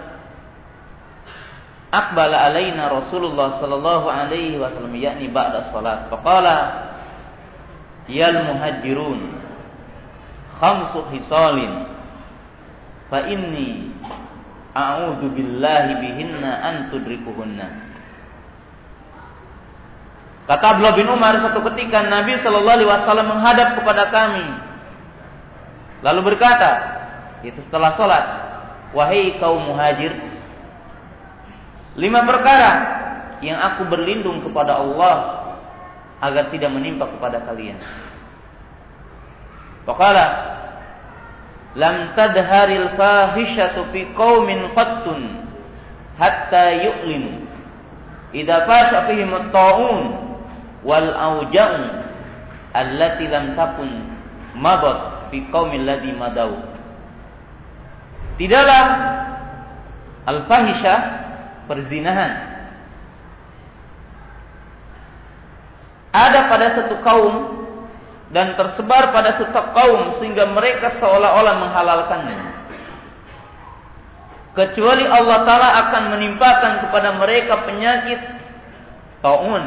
[1.89, 6.05] Akbala alaina Rasulullah sallallahu alaihi wasallam yakni ba'da salat.
[6.13, 6.57] Faqala
[8.09, 9.37] Yal muhajirun
[10.57, 11.85] khamsu hisalin
[13.13, 13.93] fa inni
[14.69, 17.67] A'udzu billahi bihinna an tudrikuhunna.
[20.45, 24.45] Kata Abdullah bin Umar satu ketika Nabi Shallallahu alaihi wasallam menghadap kepada kami
[26.05, 26.71] lalu berkata,
[27.43, 28.25] itu setelah sholat,
[28.95, 30.15] wahai kaum muhajir,
[31.99, 32.71] lima perkara
[33.43, 35.15] yang aku berlindung kepada Allah
[36.23, 37.79] agar tidak menimpa kepada kalian.
[39.83, 40.25] Faqala
[41.75, 45.43] lam tadharil fahishatu fi qaumin qattun
[46.19, 47.45] hatta yu'linu
[48.35, 49.99] idza fasha fihim at-ta'un
[50.83, 51.83] wal auja'u
[52.75, 53.89] allati lam takun
[54.57, 56.57] madat fi qaumil ladzi madau
[58.37, 58.85] tidaklah
[60.27, 60.95] al-fahisha
[61.69, 62.59] perzinahan
[66.09, 67.35] ada pada satu kaum
[68.33, 72.41] dan tersebar pada setiap kaum sehingga mereka seolah-olah menghalalkannya.
[74.53, 78.19] Kecuali Allah Ta'ala akan menimpakan kepada mereka penyakit
[79.21, 79.63] taun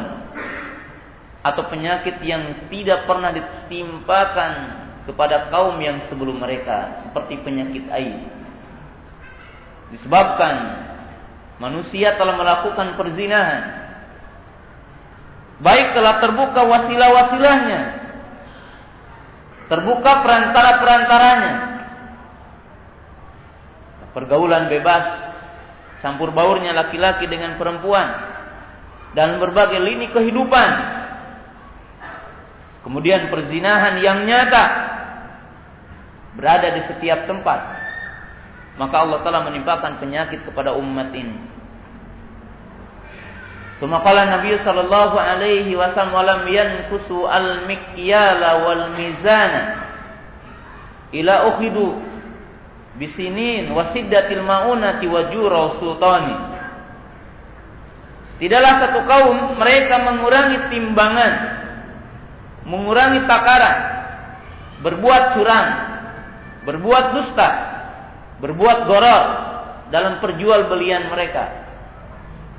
[1.43, 4.51] atau penyakit yang tidak pernah ditimpakan
[5.03, 8.31] kepada kaum yang sebelum mereka seperti penyakit air.
[9.91, 10.55] Disebabkan
[11.57, 13.63] manusia telah melakukan perzinahan.
[15.61, 18.03] Baik telah terbuka wasilah-wasilahnya
[19.73, 21.53] Terbuka perantara-perantaranya.
[24.13, 25.05] Pergaulan bebas
[26.05, 28.05] campur baurnya laki-laki dengan perempuan
[29.17, 30.69] dan berbagai lini kehidupan.
[32.85, 34.65] Kemudian perzinahan yang nyata
[36.37, 37.82] berada di setiap tempat
[38.77, 41.37] maka Allah Taala menimpakan penyakit kepada umat ini.
[43.77, 49.63] Semakala Nabi Sallallahu Alaihi Wasallam walam yankusu al mikyala wal mizana
[51.11, 51.99] ila ukhidu
[52.95, 56.53] bisinin wasiddatil maunati wajura sultani
[58.41, 61.33] Tidaklah satu kaum mereka mengurangi timbangan,
[62.67, 63.77] mengurangi takaran,
[64.83, 65.67] berbuat curang,
[66.67, 67.49] berbuat dusta,
[68.41, 69.23] berbuat goror
[69.93, 71.63] dalam perjualbelian mereka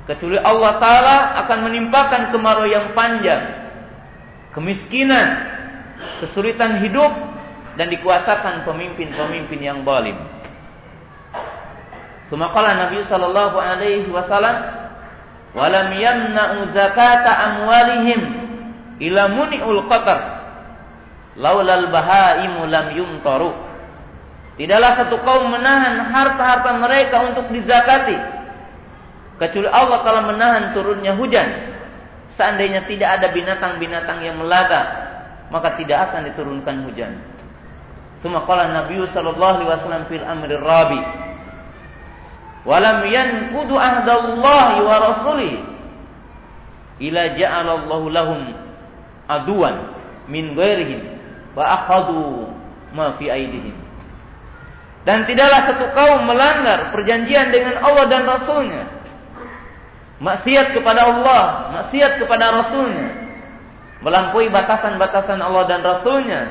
[0.05, 3.41] kecuali Allah Ta'ala akan menimpakan kemarau yang panjang,
[4.53, 5.27] kemiskinan,
[6.21, 7.11] kesulitan hidup,
[7.75, 10.15] dan dikuasakan pemimpin-pemimpin yang balim.
[12.31, 14.57] Semakala Nabi Sallallahu Alaihi Wasallam,
[15.57, 18.21] walam yamna'u zakata amwalihim
[19.01, 20.19] ila muni'ul qatar
[21.35, 22.95] laulal bahaimu lam
[24.55, 28.15] Tidaklah satu kaum menahan harta-harta mereka untuk dizakati
[29.35, 31.75] kecuali Allah telah menahan turunnya hujan.
[32.35, 34.81] Seandainya tidak ada binatang-binatang yang melata,
[35.51, 37.19] maka tidak akan diturunkan hujan.
[38.19, 41.01] Semua kala Nabi sallallahu alaihi wasallam fil amri rabi.
[42.65, 45.55] Walam yanqudu ahdallahi wa rasulih
[46.97, 48.41] ila ja'alallahu lahum
[49.29, 49.93] aduan
[50.25, 51.05] min ghairihim
[51.53, 52.49] wa akhadu
[52.89, 53.84] ma fi aidihim.
[55.05, 58.95] Dan tidaklah satu kaum melanggar perjanjian dengan Allah dan Rasulnya
[60.19, 61.41] maksiat kepada Allah,
[61.81, 63.07] maksiat kepada Rasulnya,
[63.99, 66.41] melampaui batasan-batasan Allah dan Rasulnya,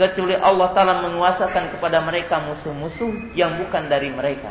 [0.00, 4.50] kecuali Allah Ta'ala menguasakan kepada mereka musuh-musuh yang bukan dari mereka.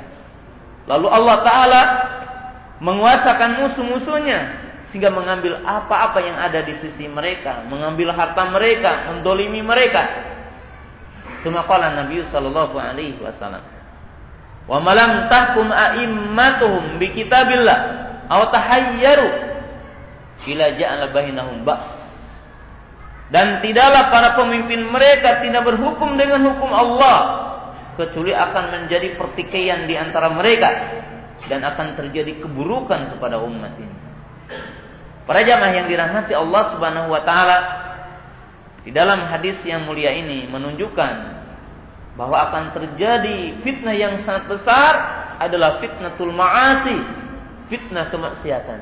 [0.86, 1.82] Lalu Allah Ta'ala
[2.84, 4.40] menguasakan musuh-musuhnya
[4.92, 10.32] sehingga mengambil apa-apa yang ada di sisi mereka, mengambil harta mereka, mendolimi mereka.
[11.44, 13.62] Cuma kala Nabi Sallallahu Alaihi Wasallam.
[14.64, 17.80] Wa malam tahkum a'immatuhum bi kitabillah
[18.32, 19.28] atau tahayyaru
[20.48, 22.04] ila ja'ala bainahum ba's
[23.28, 27.18] dan tidaklah para pemimpin mereka tidak berhukum dengan hukum Allah
[27.98, 30.70] kecuali akan menjadi pertikaian di antara mereka
[31.50, 33.96] dan akan terjadi keburukan kepada umat ini.
[35.24, 37.58] Para jamaah yang dirahmati Allah Subhanahu wa taala
[38.84, 41.14] di dalam hadis yang mulia ini menunjukkan
[42.20, 44.94] bahwa akan terjadi fitnah yang sangat besar
[45.40, 47.00] adalah fitnatul ma'asi,
[47.72, 48.80] fitnah kemaksiatan.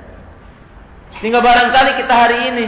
[1.22, 2.66] Sehingga barangkali kita hari ini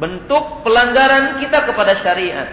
[0.00, 2.48] bentuk pelanggaran kita kepada syariat.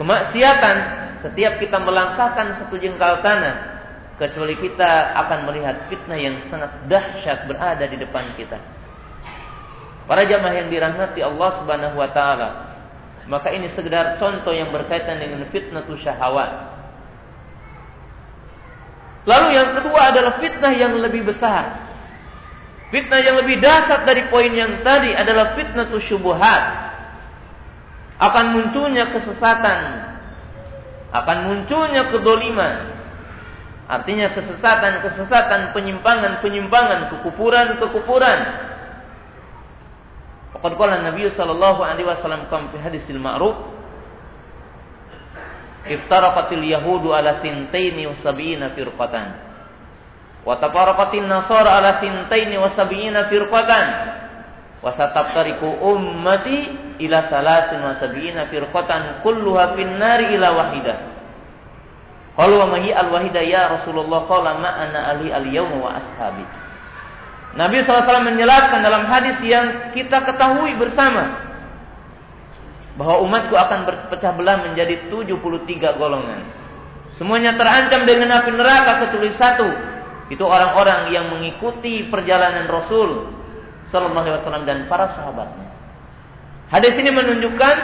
[0.00, 0.76] Kemaksiatan
[1.22, 3.72] setiap kita melangkahkan satu jengkal tanah
[4.18, 8.58] kecuali kita akan melihat fitnah yang sangat dahsyat berada di depan kita.
[10.06, 12.48] Para jamaah yang dirahmati Allah Subhanahu wa taala,
[13.30, 16.50] maka ini sekedar contoh yang berkaitan dengan fitnah syahwat.
[19.22, 21.78] Lalu yang kedua adalah fitnah yang lebih besar.
[22.90, 26.62] Fitnah yang lebih dasar dari poin yang tadi adalah fitnah syubuhat.
[28.18, 29.80] Akan munculnya kesesatan.
[31.14, 32.98] Akan munculnya kedoliman.
[33.86, 38.38] Artinya kesesatan-kesesatan, penyimpangan-penyimpangan, kekufuran-kekufuran.
[40.62, 43.58] Qad qala Nabi sallallahu alaihi wasallam kam fi hadisil ma'ruf
[45.90, 49.28] iftaraqatil yahudu ala sintaini wa sab'ina firqatan
[50.46, 53.86] wa tafaraqatin nasara ala sintaini wa sab'ina firqatan
[54.82, 56.58] wa satafariqu ummati
[57.02, 60.98] ila salasin wa sab'ina firqatan kulluha fin nari ila wahidah.
[62.38, 66.61] Qalu wa mahi al wahidah ya Rasulullah qala ma ana ali al yawma wa ashabi
[67.52, 71.52] Nabi SAW menjelaskan dalam hadis yang kita ketahui bersama
[72.96, 76.40] bahwa umatku akan berpecah belah menjadi 73 golongan.
[77.20, 79.68] Semuanya terancam dengan api neraka kecuali satu.
[80.32, 83.28] Itu orang-orang yang mengikuti perjalanan Rasul
[83.92, 85.68] sallallahu alaihi wasallam dan para sahabatnya.
[86.72, 87.76] Hadis ini menunjukkan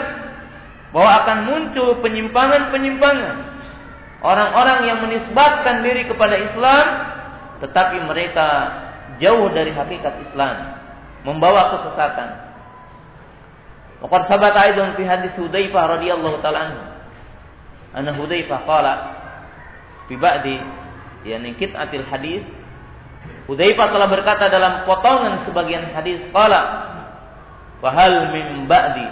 [0.96, 3.36] bahwa akan muncul penyimpangan-penyimpangan.
[4.24, 6.84] Orang-orang yang menisbatkan diri kepada Islam
[7.60, 8.48] tetapi mereka
[9.18, 10.78] jauh dari hakikat Islam,
[11.22, 12.48] membawa kesesatan.
[13.98, 16.82] Waqad sabata aidan fi hadis Hudzaifah radhiyallahu taala anhu.
[17.94, 18.94] Anna Hudzaifah qala
[20.06, 20.56] fi ba'di
[21.26, 22.46] yakni kit'atil hadis
[23.48, 26.60] Hudzaifah telah berkata dalam potongan sebagian hadis qala
[27.80, 29.08] wa hal min ba'di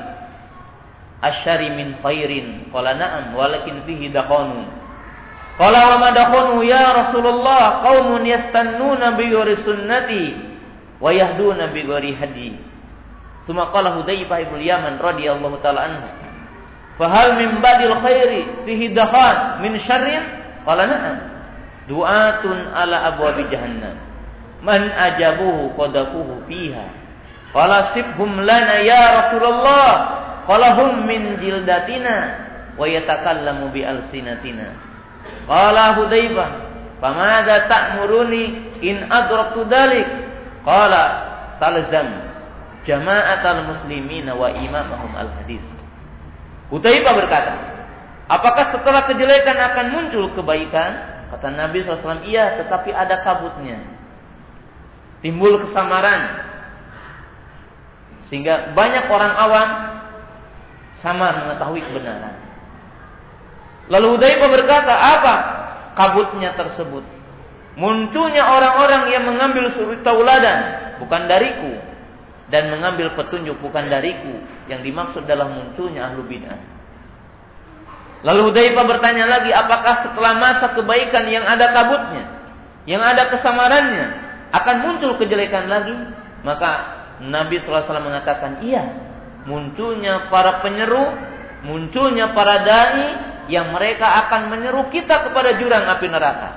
[1.25, 4.69] asyari min khairin qala na'am walakin fihi daqanun
[5.57, 9.33] Qala wa madakunu ya Rasulullah qaumun yastannuna bi
[9.65, 10.25] sunnati
[11.01, 12.51] wa yahduna bi ghairi hadi.
[13.49, 16.09] Tsumma qala Hudzaifah bin Yaman radhiyallahu taala anhu.
[17.01, 20.25] Fahal min badil khairi fihi dahan min syarrin?
[20.69, 21.17] Qala na'am.
[21.89, 23.97] Du'atun ala abwabi jahannam.
[24.61, 26.85] Man ajabuhu qadafuhu fiha.
[27.57, 29.89] Qala sibhum lana ya Rasulullah.
[30.45, 32.45] Qala hum min jildatina
[32.77, 34.86] wa yatakallamu bi alsinatina.
[35.47, 36.49] Qala Hudzaifah,
[36.99, 38.45] "Famada ta'muruni
[38.83, 40.07] in adraktu dalik?"
[40.67, 41.05] Qala,
[41.63, 42.09] "Talzam
[42.85, 45.63] jama'atal muslimina wa imamahum al-hadis."
[46.71, 47.55] Hudzaifah berkata,
[48.27, 53.83] "Apakah setelah kejelekan akan muncul kebaikan?" Kata Nabi SAW, iya tetapi ada kabutnya.
[55.27, 56.47] Timbul kesamaran.
[58.31, 59.69] Sehingga banyak orang awam
[61.03, 62.46] samar mengetahui kebenaran.
[63.87, 65.35] Lalu Hudzaifah berkata, apa
[65.95, 67.05] kabutnya tersebut?
[67.77, 71.77] Munculnya orang-orang yang mengambil suri tauladan bukan dariku
[72.49, 76.57] dan mengambil petunjuk bukan dariku yang dimaksud dalam munculnya ahlu bid'ah.
[78.25, 82.25] Lalu Hudzaifah bertanya lagi, apakah setelah masa kebaikan yang ada kabutnya,
[82.89, 84.07] yang ada kesamarannya,
[84.51, 85.95] akan muncul kejelekan lagi?
[86.43, 86.71] Maka
[87.23, 88.83] Nabi SAW mengatakan, iya,
[89.45, 91.13] munculnya para penyeru,
[91.63, 96.49] munculnya para dai, yang mereka akan menyeru kita kepada jurang api neraka.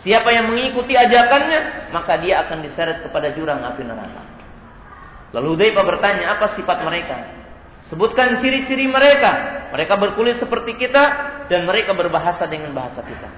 [0.00, 4.22] Siapa yang mengikuti ajakannya, maka dia akan diseret kepada jurang api neraka.
[5.36, 7.16] Lalu Hudzaifah bertanya, apa sifat mereka?
[7.92, 9.60] Sebutkan ciri-ciri mereka.
[9.70, 11.04] Mereka berkulit seperti kita
[11.46, 13.28] dan mereka berbahasa dengan bahasa kita.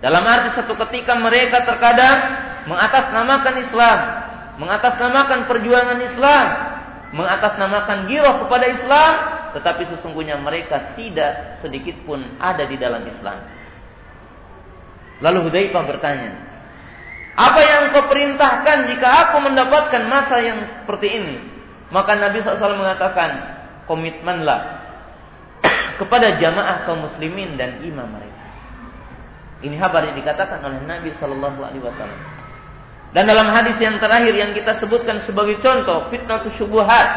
[0.00, 2.16] Dalam arti satu ketika mereka terkadang
[2.64, 3.98] mengatasnamakan Islam,
[4.56, 6.46] mengatasnamakan perjuangan Islam,
[7.12, 9.12] mengatasnamakan giroh kepada Islam,
[9.56, 13.38] tetapi sesungguhnya mereka tidak sedikit pun ada di dalam Islam.
[15.20, 16.32] Lalu Hudzaifah bertanya,
[17.36, 21.36] apa yang kau perintahkan jika aku mendapatkan masa yang seperti ini?
[21.92, 23.30] Maka Nabi SAW mengatakan,
[23.84, 24.60] komitmenlah
[26.00, 28.44] kepada jamaah kaum muslimin dan imam mereka.
[29.60, 32.20] Ini kabar yang dikatakan oleh Nabi Shallallahu Alaihi Wasallam.
[33.10, 37.08] Dan dalam hadis yang terakhir yang kita sebutkan sebagai contoh fitnah syubuhat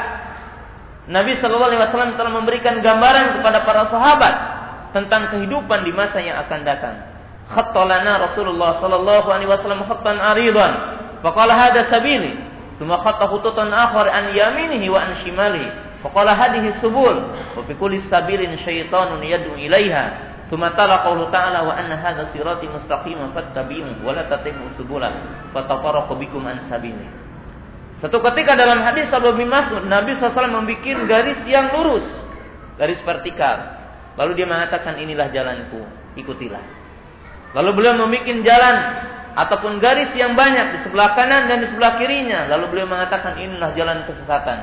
[1.04, 4.34] Nabi Shallallahu Alaihi Wasallam telah memberikan gambaran kepada para sahabat
[4.95, 6.95] tentang kehidupan di masa yang akan datang.
[7.51, 10.72] Khattalana Rasulullah Shallallahu Alaihi Wasallam khattan aridan.
[11.20, 12.39] Faqala hada sabili.
[12.80, 15.99] Suma khatta khututan akhar an yaminihi wa an shimalihi.
[15.99, 17.36] Faqala hadhihi subul.
[17.51, 20.32] Wa fi kulli sabilin syaitanun yad'u ilaiha.
[20.47, 25.10] Thumma tala qawlu ta'ala wa anna hadha sirati mustaqiman fattabi'uhu wa la tattabi'u subula
[25.51, 27.23] fatafarraqu bikum an sabili.
[28.04, 32.04] Satu ketika dalam hadis Abu bin Mas'ud Nabi SAW membuat garis yang lurus,
[32.76, 33.80] garis vertikal.
[34.20, 35.88] Lalu dia mengatakan inilah jalanku,
[36.20, 36.60] ikutilah.
[37.56, 38.76] Lalu beliau membuat jalan
[39.39, 42.51] ataupun garis yang banyak di sebelah kanan dan di sebelah kirinya.
[42.51, 44.60] Lalu beliau mengatakan inilah jalan kesesatan.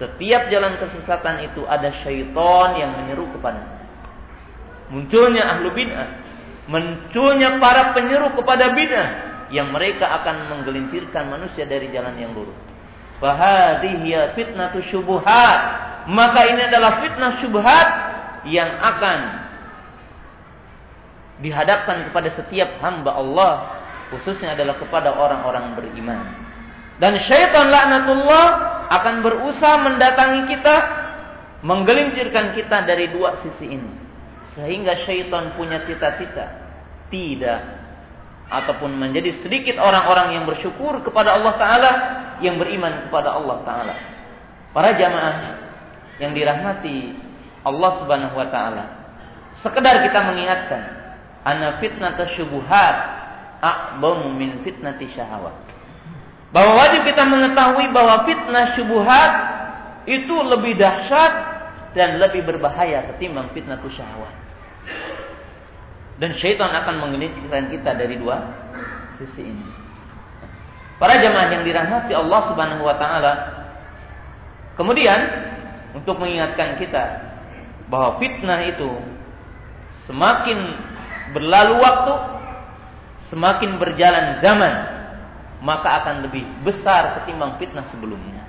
[0.00, 3.78] Setiap jalan kesesatan itu ada syaitan yang menyeru kepada
[4.88, 6.08] munculnya ahlu bid'ah,
[6.72, 9.08] munculnya para penyeru kepada bid'ah
[9.52, 12.67] yang mereka akan menggelincirkan manusia dari jalan yang lurus.
[13.18, 15.58] Fahadhihi fitnatu syubuhat.
[16.08, 17.88] Maka ini adalah fitnah syubhat
[18.48, 19.18] yang akan
[21.44, 23.52] dihadapkan kepada setiap hamba Allah
[24.08, 26.20] khususnya adalah kepada orang-orang beriman.
[26.98, 28.46] Dan syaitan laknatullah
[28.90, 30.76] akan berusaha mendatangi kita
[31.62, 33.92] menggelincirkan kita dari dua sisi ini
[34.56, 36.46] sehingga syaitan punya cita-cita
[37.12, 37.60] tidak
[38.48, 41.92] ataupun menjadi sedikit orang-orang yang bersyukur kepada Allah taala
[42.44, 43.94] yang beriman kepada Allah taala.
[44.72, 45.36] Para jamaah
[46.18, 47.14] yang dirahmati
[47.66, 48.84] Allah Subhanahu wa taala.
[49.64, 50.82] Sekedar kita mengingatkan
[51.42, 52.96] anna fitnat syubuhat
[53.58, 55.54] a'bamu min fitnati syahawat.
[56.54, 59.32] Bahwa wajib kita mengetahui bahwa fitnah syubuhat
[60.08, 61.32] itu lebih dahsyat
[61.92, 64.32] dan lebih berbahaya ketimbang fitnah syahwat.
[66.18, 68.42] Dan syaitan akan menggelincirkan kita dari dua
[69.20, 69.87] sisi ini.
[70.98, 73.32] Para jemaah yang dirahmati Allah Subhanahu wa taala.
[74.74, 75.18] Kemudian
[75.94, 77.04] untuk mengingatkan kita
[77.86, 78.90] bahwa fitnah itu
[80.10, 80.58] semakin
[81.34, 82.14] berlalu waktu,
[83.30, 84.74] semakin berjalan zaman,
[85.62, 88.42] maka akan lebih besar ketimbang fitnah sebelumnya.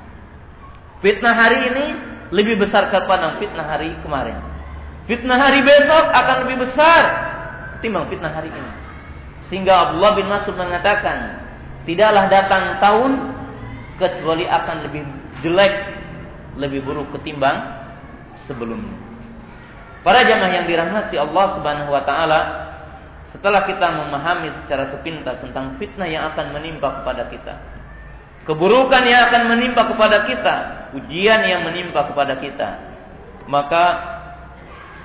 [1.05, 1.85] Fitnah hari ini
[2.29, 4.37] lebih besar kepada fitnah hari kemarin.
[5.09, 7.03] Fitnah hari besok akan lebih besar
[7.81, 8.71] timbang fitnah hari ini.
[9.49, 11.38] Sehingga Abdullah bin Mas'ud mengatakan,
[11.89, 13.11] tidaklah datang tahun
[13.97, 15.03] kecuali akan lebih
[15.41, 15.73] jelek,
[16.61, 17.57] lebih buruk ketimbang
[18.45, 18.93] sebelumnya.
[20.05, 22.39] Para jamaah yang dirahmati Allah Subhanahu wa taala,
[23.33, 27.53] setelah kita memahami secara sepintas tentang fitnah yang akan menimpa kepada kita,
[28.45, 30.55] keburukan yang akan menimpa kepada kita,
[30.93, 32.69] ujian yang menimpa kepada kita,
[33.49, 33.85] maka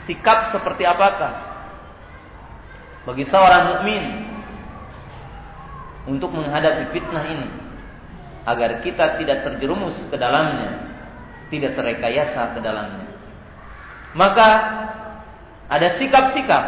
[0.05, 1.32] sikap seperti apakah
[3.09, 4.24] bagi seorang mukmin
[6.05, 7.49] untuk menghadapi fitnah ini
[8.45, 10.93] agar kita tidak terjerumus ke dalamnya,
[11.49, 13.09] tidak terekayasa ke dalamnya.
[14.13, 14.49] Maka
[15.73, 16.65] ada sikap-sikap,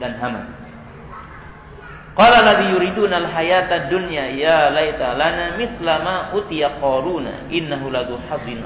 [0.02, 0.46] dan Haman.
[2.18, 8.58] Qala ladzi yuriduna al-hayata dunya ya laita lana mithla ma utiya qaruna innahu ladu hazin.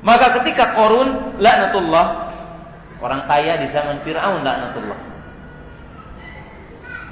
[0.00, 2.06] Maka ketika Qarun laknatullah
[3.04, 5.00] orang kaya di zaman Firaun laknatullah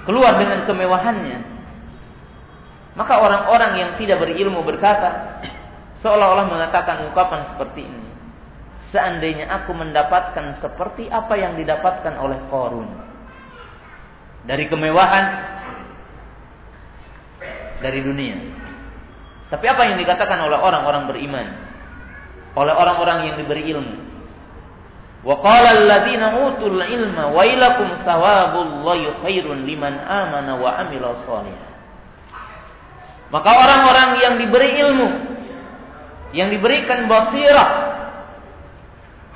[0.09, 1.39] keluar dengan kemewahannya
[2.97, 5.41] maka orang-orang yang tidak berilmu berkata
[6.01, 8.08] seolah-olah mengatakan ungkapan seperti ini
[8.91, 12.89] seandainya aku mendapatkan seperti apa yang didapatkan oleh Qarun
[14.49, 15.27] dari kemewahan
[17.85, 18.37] dari dunia.
[19.49, 21.47] Tapi apa yang dikatakan oleh orang-orang beriman?
[22.57, 23.97] Oleh orang-orang yang diberi ilmu.
[25.25, 31.59] Wa qala alladziina utul ilma wailakum thawabullahi khairun liman amana wa amila shalih.
[33.29, 35.09] Maka orang-orang yang diberi ilmu,
[36.33, 37.88] yang diberikan basirah,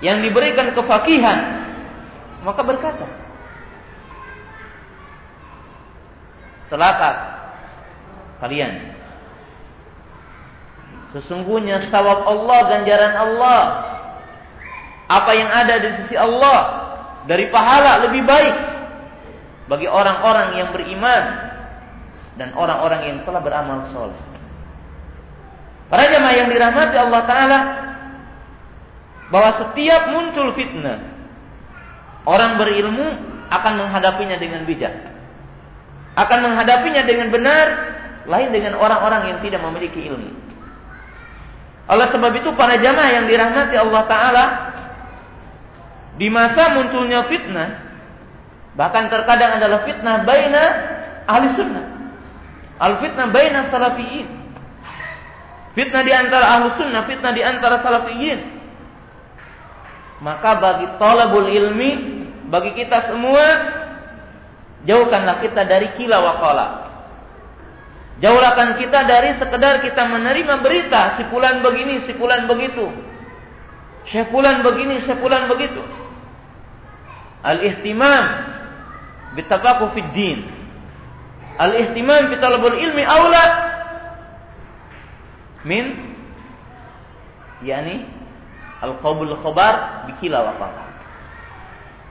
[0.03, 1.39] yang diberikan kefakihan,
[2.43, 3.07] maka berkata,
[6.67, 7.11] celaka
[8.43, 8.91] kalian.
[11.13, 13.61] Sesungguhnya sawab Allah ganjaran Allah
[15.13, 16.59] apa yang ada di sisi Allah
[17.29, 18.57] dari pahala lebih baik
[19.69, 21.25] bagi orang-orang yang beriman
[22.41, 24.19] dan orang-orang yang telah beramal soleh.
[25.93, 27.59] Para jemaah yang dirahmati Allah Taala
[29.33, 31.01] bahwa setiap muncul fitnah
[32.29, 33.09] orang berilmu
[33.49, 34.93] akan menghadapinya dengan bijak
[36.13, 37.67] akan menghadapinya dengan benar
[38.29, 40.31] lain dengan orang-orang yang tidak memiliki ilmu.
[41.91, 44.45] Oleh sebab itu para jamaah yang dirahmati Allah taala
[46.21, 47.69] di masa munculnya fitnah
[48.77, 50.65] bahkan terkadang adalah fitnah baina
[51.27, 51.87] ahli sunnah.
[52.79, 54.29] Al fitnah baina salafiyin.
[55.73, 58.52] Fitnah di antara ahli sunnah, fitnah di antara salafiyin.
[60.23, 61.91] Maka bagi talabul ilmi,
[62.47, 63.43] bagi kita semua
[64.83, 66.67] Jauhkanlah kita dari kila wakala.
[68.19, 72.87] Jauhkan kita dari sekedar kita menerima berita si pulan begini, si pulan begitu.
[74.11, 75.79] Sepulan begini, sepulan begitu.
[77.47, 78.25] Al-ihtimam
[79.39, 80.39] bitafaqu fid din.
[81.63, 83.45] Al-ihtimam bi talabul ilmi aula
[85.63, 85.95] min
[87.63, 88.11] yakni
[88.83, 90.93] al-qabul khabar bi kila wakala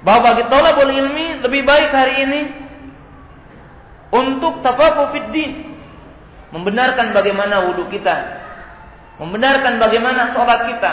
[0.01, 2.41] bahwa bagi tolabul ilmi lebih baik hari ini
[4.11, 5.72] untuk tafakuh fiddin
[6.51, 8.43] membenarkan bagaimana wudhu kita.
[9.22, 10.91] Membenarkan bagaimana sholat kita.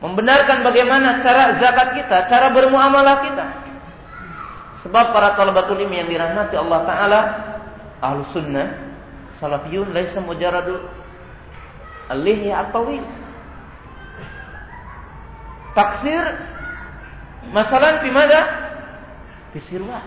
[0.00, 3.46] Membenarkan bagaimana cara zakat kita cara bermuamalah kita.
[4.86, 7.20] Sebab para talabatul ilmi yang dirahmati Allah Ta'ala
[8.04, 8.86] ahlu sunnah
[9.40, 10.78] salafiyun laisa mujaradu
[12.12, 13.02] alihya at-tawil
[15.76, 16.24] taksir
[17.50, 18.40] Masalah di mana?
[19.54, 20.02] Di sirwa.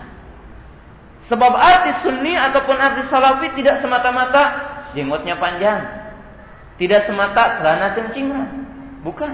[1.30, 4.42] Sebab arti sunni ataupun arti salafi tidak semata-mata
[4.92, 5.80] jenggotnya panjang.
[6.76, 8.48] Tidak semata celana kencingan.
[9.04, 9.30] Bukan.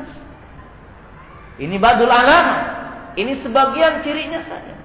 [1.57, 2.74] Ini badul alama.
[3.16, 4.76] Ini sebagian cirinya saja.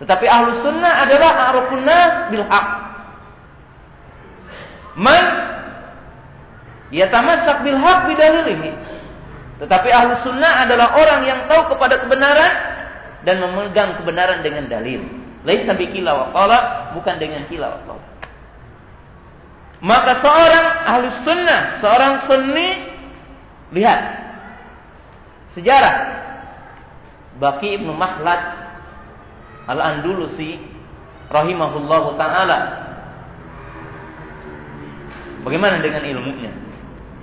[0.00, 2.68] Tetapi ahlu sunnah adalah arafun nas bil haq.
[4.96, 5.24] Man
[6.88, 8.95] yatamassak bil haq bidalilihi.
[9.56, 12.52] Tetapi ahlu sunnah adalah orang yang tahu kepada kebenaran
[13.24, 15.00] dan memegang kebenaran dengan dalil.
[15.46, 16.58] Laisa bikila wa qala,
[16.92, 17.96] bukan dengan kila wa.
[19.80, 22.68] Maka seorang ahli sunnah, seorang sunni,
[23.76, 24.00] lihat
[25.52, 25.96] sejarah
[27.36, 28.40] Baki ibnu Mahlad
[29.68, 30.56] al-Andulusi
[31.28, 32.58] rahimahullahu taala.
[35.44, 36.65] Bagaimana dengan ilmunya?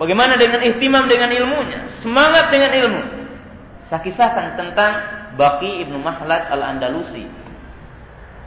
[0.03, 2.03] Bagaimana dengan ihtimam dengan ilmunya?
[2.03, 3.01] Semangat dengan ilmu.
[3.87, 4.91] Saya kisahkan tentang
[5.39, 7.23] Baki ibnu Mahlad al-Andalusi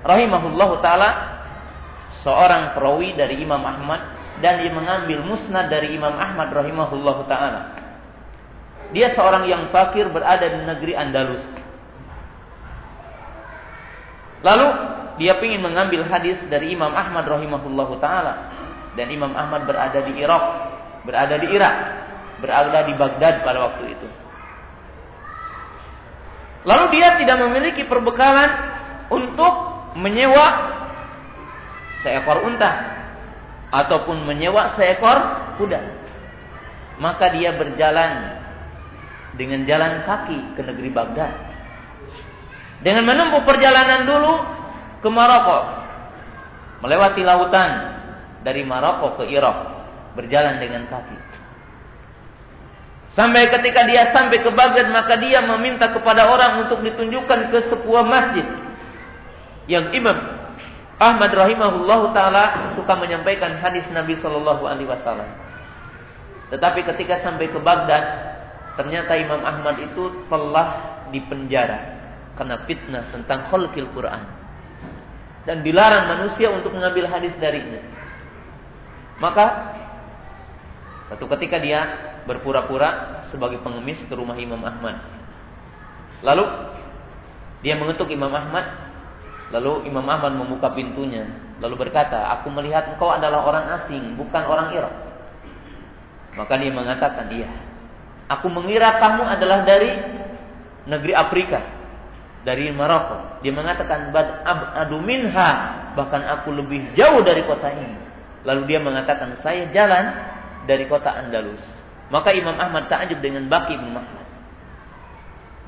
[0.04, 1.40] rahimahullahu taala
[2.20, 4.04] seorang perawi dari Imam Ahmad
[4.44, 7.72] dan dia mengambil musnad dari Imam Ahmad rahimahullahu taala.
[8.92, 11.42] Dia seorang yang fakir berada di negeri Andalus.
[14.44, 14.68] Lalu
[15.16, 18.52] dia ingin mengambil hadis dari Imam Ahmad rahimahullahu taala
[18.92, 20.76] dan Imam Ahmad berada di Irak,
[21.07, 21.74] berada di Irak,
[22.42, 24.09] berada di Baghdad pada waktu itu.
[26.66, 28.50] Lalu dia tidak memiliki perbekalan
[29.07, 29.54] untuk
[29.94, 30.74] menyewa
[32.02, 32.70] seekor unta
[33.70, 35.16] ataupun menyewa seekor
[35.62, 35.80] kuda.
[36.98, 38.42] Maka dia berjalan
[39.38, 41.32] dengan jalan kaki ke negeri Baghdad.
[42.82, 44.34] Dengan menempuh perjalanan dulu
[45.00, 45.61] ke Maroko.
[46.82, 47.70] Melewati lautan
[48.42, 49.76] dari Maroko ke Irak.
[50.17, 51.19] Berjalan dengan kaki.
[53.17, 58.05] Sampai ketika dia sampai ke Baghdad maka dia meminta kepada orang untuk ditunjukkan ke sebuah
[58.05, 58.45] masjid
[59.73, 60.37] yang imam
[60.97, 65.29] Ahmad rahimahullah taala suka menyampaikan hadis Nabi Shallallahu alaihi wasallam.
[66.49, 68.05] Tetapi ketika sampai ke Baghdad,
[68.81, 70.69] ternyata Imam Ahmad itu telah
[71.12, 71.79] dipenjara
[72.41, 74.25] karena fitnah tentang khalqil Quran.
[75.45, 77.79] Dan dilarang manusia untuk mengambil hadis darinya.
[79.21, 79.47] Maka
[81.07, 81.80] satu ketika dia
[82.26, 84.98] berpura-pura sebagai pengemis ke rumah Imam Ahmad.
[86.26, 86.44] Lalu
[87.62, 88.86] dia mengetuk Imam Ahmad
[89.54, 91.30] Lalu Imam Ahmad membuka pintunya,
[91.62, 94.94] lalu berkata, "Aku melihat engkau adalah orang asing, bukan orang Irak."
[96.34, 97.50] Maka dia mengatakan, "Iya.
[98.26, 99.94] Aku mengira kamu adalah dari
[100.90, 101.62] negeri Afrika,
[102.42, 104.42] dari Maroko." Dia mengatakan, "Bad
[104.82, 105.50] adu minha,
[105.94, 108.02] bahkan aku lebih jauh dari kota ini."
[108.42, 110.11] Lalu dia mengatakan, "Saya jalan
[110.67, 111.62] dari kota Andalus."
[112.07, 114.27] Maka Imam Ahmad takjub dengan Baki bin Mahmud.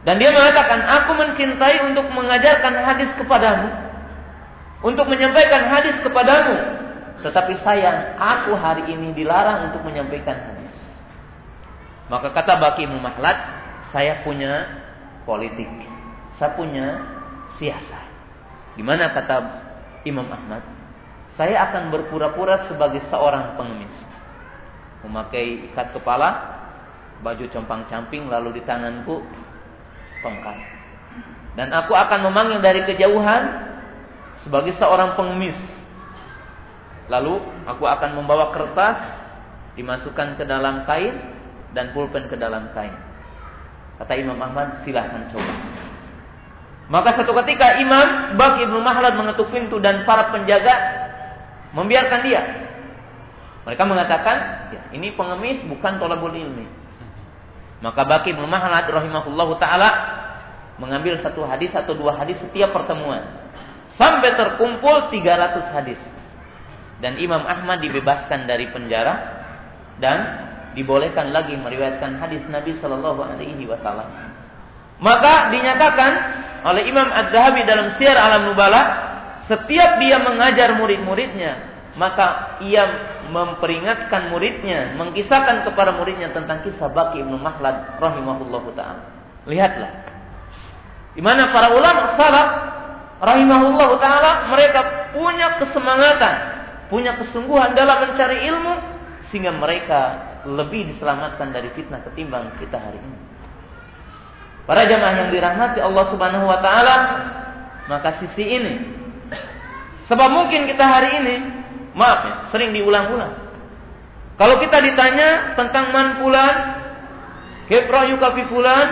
[0.07, 3.67] Dan dia mengatakan, aku mencintai untuk mengajarkan hadis kepadamu.
[4.87, 6.55] Untuk menyampaikan hadis kepadamu.
[7.27, 10.75] Tetapi sayang, aku hari ini dilarang untuk menyampaikan hadis.
[12.07, 13.37] Maka kata Baki Muhammad,
[13.91, 14.71] saya punya
[15.27, 15.67] politik.
[16.39, 16.87] Saya punya
[17.59, 18.07] siasat.
[18.79, 19.37] Gimana kata
[20.07, 20.63] Imam Ahmad?
[21.35, 23.93] Saya akan berpura-pura sebagai seorang pengemis.
[25.07, 26.59] Memakai ikat kepala,
[27.23, 29.23] baju compang-camping, lalu di tanganku
[30.23, 30.59] tongkat.
[31.55, 33.43] Dan aku akan memanggil dari kejauhan
[34.47, 35.59] sebagai seorang pengemis.
[37.11, 38.99] Lalu aku akan membawa kertas
[39.75, 41.15] dimasukkan ke dalam kain
[41.73, 42.95] dan pulpen ke dalam kain.
[43.99, 45.55] Kata Imam Ahmad, silahkan coba.
[46.89, 50.75] Maka satu ketika Imam Bak Ibnu Mahlad mengetuk pintu dan para penjaga
[51.77, 52.43] membiarkan dia.
[53.69, 54.37] Mereka mengatakan,
[54.73, 56.65] ya, ini pengemis bukan tolabul ilmi.
[57.85, 59.91] Maka Baki bin Mahlad rahimahullahu taala
[60.81, 63.29] mengambil satu hadis atau dua hadis setiap pertemuan
[64.01, 66.01] sampai terkumpul 300 hadis.
[66.99, 69.15] Dan Imam Ahmad dibebaskan dari penjara
[70.01, 74.09] dan dibolehkan lagi meriwayatkan hadis Nabi Shallallahu alaihi wasallam.
[74.99, 76.13] Maka dinyatakan
[76.67, 78.83] oleh Imam Az-Zahabi dalam Syiar Alam Nubala,
[79.47, 81.55] setiap dia mengajar murid-muridnya,
[81.95, 82.83] maka ia
[83.29, 89.03] memperingatkan muridnya, mengkisahkan kepada muridnya tentang kisah Baki Ibnu Mahlad rahimahullah taala.
[89.49, 89.91] Lihatlah.
[91.17, 92.49] Di mana para ulama salaf
[93.21, 94.81] rahimahullah taala mereka
[95.17, 96.35] punya kesemangatan,
[96.93, 98.75] punya kesungguhan dalam mencari ilmu
[99.29, 100.01] sehingga mereka
[100.49, 103.19] lebih diselamatkan dari fitnah ketimbang kita hari ini.
[104.69, 106.97] Para jamaah yang dirahmati Allah Subhanahu wa taala,
[107.89, 108.75] maka sisi ini
[110.09, 111.37] sebab mungkin kita hari ini
[111.99, 113.35] Maaf ya, sering diulang-ulang.
[114.39, 116.55] Kalau kita ditanya tentang man pulan,
[117.67, 118.87] kepro yukafi pulan,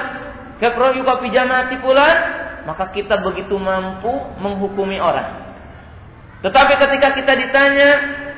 [0.58, 2.16] kepro yukafi jamati pulan,
[2.66, 4.10] maka kita begitu mampu
[4.42, 5.46] menghukumi orang.
[6.42, 7.90] Tetapi ketika kita ditanya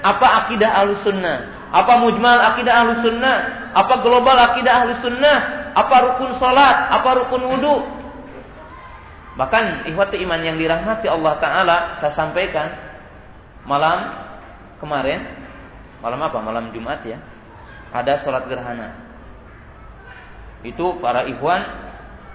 [0.05, 5.37] apa akidah alusunnah, apa mujmal akidah ahlu sunnah, apa global akidah ahlu sunnah,
[5.73, 7.77] apa rukun salat, apa rukun wudhu.
[9.41, 12.69] Bahkan ihwati iman yang dirahmati Allah Ta'ala, saya sampaikan
[13.65, 14.28] malam
[14.79, 15.27] kemarin,
[16.03, 16.39] malam apa?
[16.43, 17.19] Malam Jumat ya.
[17.95, 18.95] Ada sholat gerhana.
[20.67, 21.63] Itu para ikhwan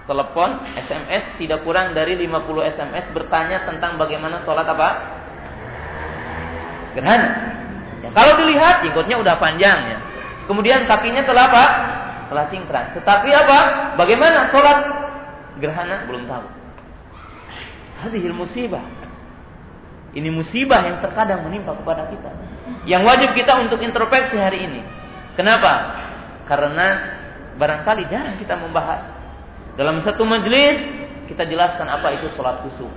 [0.04, 4.88] telepon, SMS tidak kurang dari 50 SMS bertanya tentang bagaimana sholat apa?
[6.96, 7.30] Gerhana.
[8.04, 9.98] Ya, kalau dilihat jenggotnya udah panjang ya.
[10.44, 11.64] Kemudian kakinya telah apa?
[12.28, 12.92] Telah cingkrang.
[12.92, 13.58] Tetapi apa?
[13.96, 14.78] Bagaimana sholat
[15.60, 16.04] gerhana?
[16.04, 16.46] Belum tahu.
[18.04, 18.84] Hadihil musibah.
[20.14, 22.30] Ini musibah yang terkadang menimpa kepada kita.
[22.86, 24.80] Yang wajib kita untuk introspeksi hari ini.
[25.34, 25.98] Kenapa?
[26.46, 26.86] Karena
[27.58, 29.10] barangkali jarang kita membahas.
[29.74, 30.78] Dalam satu majelis
[31.26, 32.92] kita jelaskan apa itu sholat khusyuk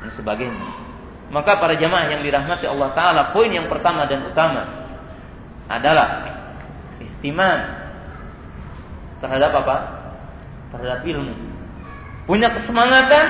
[0.00, 0.68] dan sebagainya.
[1.28, 4.64] Maka para jamaah yang dirahmati Allah Taala, poin yang pertama dan utama
[5.68, 6.24] adalah
[7.04, 7.60] ihtimam
[9.20, 9.76] terhadap apa?
[10.72, 11.34] Terhadap ilmu.
[12.24, 13.26] Punya kesemangatan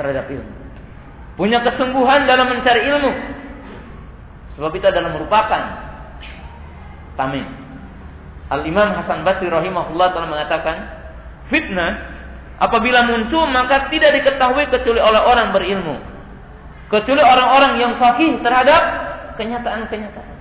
[0.00, 0.57] terhadap ilmu.
[1.38, 3.12] Punya kesungguhan dalam mencari ilmu.
[4.58, 5.62] Sebab itu adalah merupakan
[7.14, 7.46] tamim
[8.48, 10.76] Al-Imam Hasan Basri rahimahullah telah mengatakan,
[11.52, 12.00] fitnah
[12.56, 15.96] apabila muncul maka tidak diketahui kecuali oleh orang berilmu.
[16.88, 18.82] Kecuali orang-orang yang fakih terhadap
[19.36, 20.36] kenyataan-kenyataan.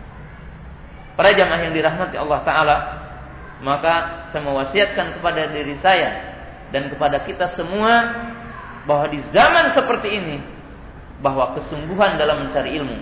[1.19, 2.77] Para jamaah yang dirahmati Allah Ta'ala,
[3.59, 3.93] maka
[4.31, 6.39] saya mewasiatkan kepada diri saya
[6.71, 8.15] dan kepada kita semua
[8.87, 10.37] bahwa di zaman seperti ini
[11.21, 12.97] bahwa kesungguhan dalam mencari ilmu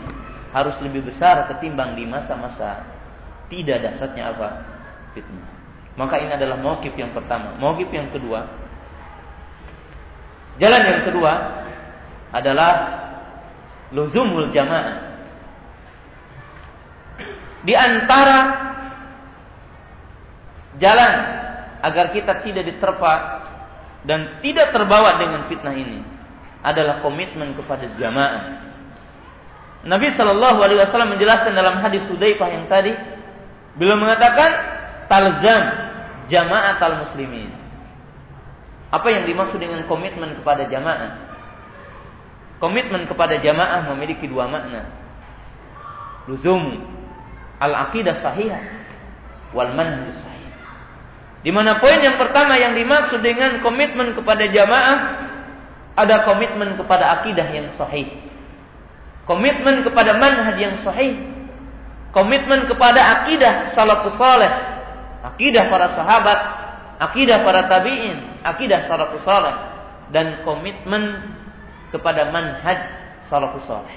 [0.56, 2.88] harus lebih besar ketimbang di masa-masa
[3.52, 4.50] tidak dasarnya apa
[5.12, 5.48] fitnah.
[5.96, 7.56] Maka ini adalah mauqif yang pertama.
[7.60, 8.48] Mauqif yang kedua,
[10.60, 11.34] jalan yang kedua
[12.36, 12.72] adalah
[13.96, 15.16] luzumul jamaah.
[17.64, 18.40] Di antara
[20.80, 21.14] jalan
[21.84, 23.14] agar kita tidak diterpa
[24.06, 26.15] dan tidak terbawa dengan fitnah ini
[26.66, 28.66] adalah komitmen kepada jamaah.
[29.86, 32.98] Nabi Shallallahu Alaihi Wasallam menjelaskan dalam hadis Hudzaifah yang tadi,
[33.78, 34.50] beliau mengatakan
[35.06, 35.64] talzam
[36.26, 37.54] jamaah al muslimin.
[38.90, 41.22] Apa yang dimaksud dengan komitmen kepada jamaah?
[42.58, 44.90] Komitmen kepada jamaah memiliki dua makna.
[46.26, 46.82] Luzum
[47.62, 48.62] al-aqidah sahihah
[49.54, 50.50] wal manhaj sahih.
[51.46, 55.25] Di mana poin yang pertama yang dimaksud dengan komitmen kepada jamaah
[55.96, 58.12] ada komitmen kepada akidah yang sahih.
[59.26, 61.18] Komitmen kepada manhaj yang sahih.
[62.12, 64.76] Komitmen kepada akidah salafus saleh
[65.34, 66.40] akidah para sahabat,
[67.02, 69.56] akidah para tabi'in, akidah salafus saleh
[70.14, 71.34] dan komitmen
[71.90, 72.78] kepada manhaj
[73.26, 73.96] salafus saleh.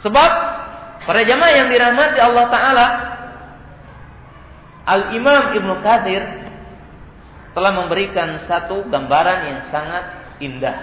[0.00, 0.30] Sebab
[1.04, 2.86] para jamaah yang dirahmati Allah taala
[4.88, 6.24] Al-Imam Ibnu Katsir
[7.50, 10.04] telah memberikan satu gambaran yang sangat
[10.38, 10.78] indah.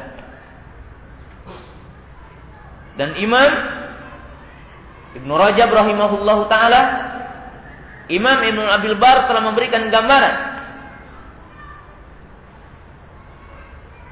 [2.98, 3.52] Dan Imam
[5.18, 6.82] Ibnu Rajab rahimahullahu taala
[8.08, 10.36] Imam Ibn Abil Bar telah memberikan gambaran.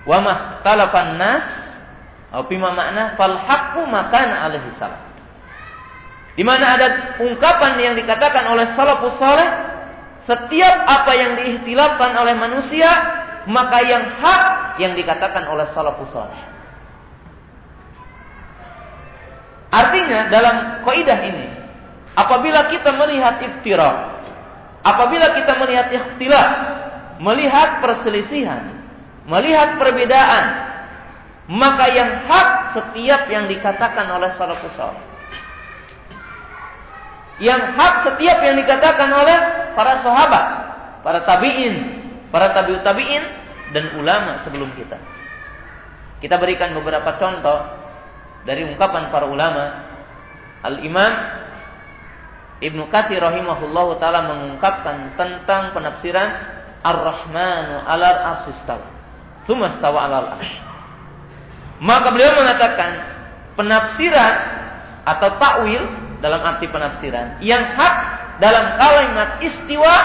[0.06, 0.22] Wa
[0.62, 1.46] talafan nas
[2.30, 5.02] atau makna fal haqqu makana alaihi salam.
[6.36, 6.88] Di mana ada
[7.24, 9.48] ungkapan yang dikatakan oleh salafus saleh,
[10.26, 12.90] setiap apa yang diihtilafkan oleh manusia,
[13.46, 14.44] maka yang hak
[14.82, 16.42] yang dikatakan oleh salafus saleh.
[19.70, 21.66] Artinya dalam kaidah ini
[22.16, 23.96] Apabila kita melihat iftiraq,
[24.88, 26.50] apabila kita melihat ikhtilaf,
[27.20, 28.88] melihat perselisihan,
[29.28, 30.46] melihat perbedaan,
[31.52, 35.04] maka yang hak setiap yang dikatakan oleh salafus saleh.
[37.36, 39.38] Yang hak setiap yang dikatakan oleh
[39.76, 40.46] para sahabat,
[41.04, 41.76] para tabi'in,
[42.32, 43.24] para tabi'ut tabi'in
[43.76, 44.96] dan ulama sebelum kita.
[46.24, 47.60] Kita berikan beberapa contoh
[48.48, 49.84] dari ungkapan para ulama.
[50.64, 51.14] Al-Imam
[52.64, 56.30] Ibnu Katsir rahimahullahu taala mengungkapkan tentang penafsiran
[56.82, 58.88] Ar-Rahmanu 'alal arsyistawa.
[59.44, 60.58] Tsumma stawa 'alal arsy.
[61.84, 62.92] Maka beliau mengatakan
[63.60, 64.34] penafsiran
[65.04, 65.84] atau takwil
[66.26, 67.38] dalam arti penafsiran.
[67.46, 67.96] Yang hak
[68.42, 69.96] dalam kalimat istiwa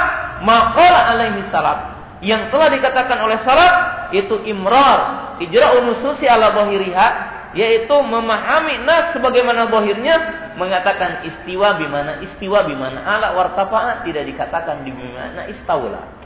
[0.44, 1.96] maqala alaihi salam.
[2.20, 3.74] Yang telah dikatakan oleh salaf
[4.12, 5.00] itu imrar
[5.40, 7.08] ijra'un nususi ala bahiriha
[7.56, 10.16] yaitu memahami nas sebagaimana bohirnya
[10.60, 13.00] mengatakan istiwa bimana istiwa bimana.
[13.00, 16.20] Ala wartafaat tidak dikatakan di bimana istaula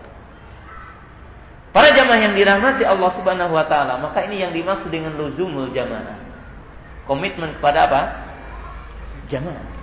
[1.74, 6.22] para jamaah yang dirahmati Allah Subhanahu wa taala maka ini yang dimaksud dengan luzumul jamaah.
[7.10, 8.02] Komitmen kepada apa?
[9.28, 9.73] Jamaah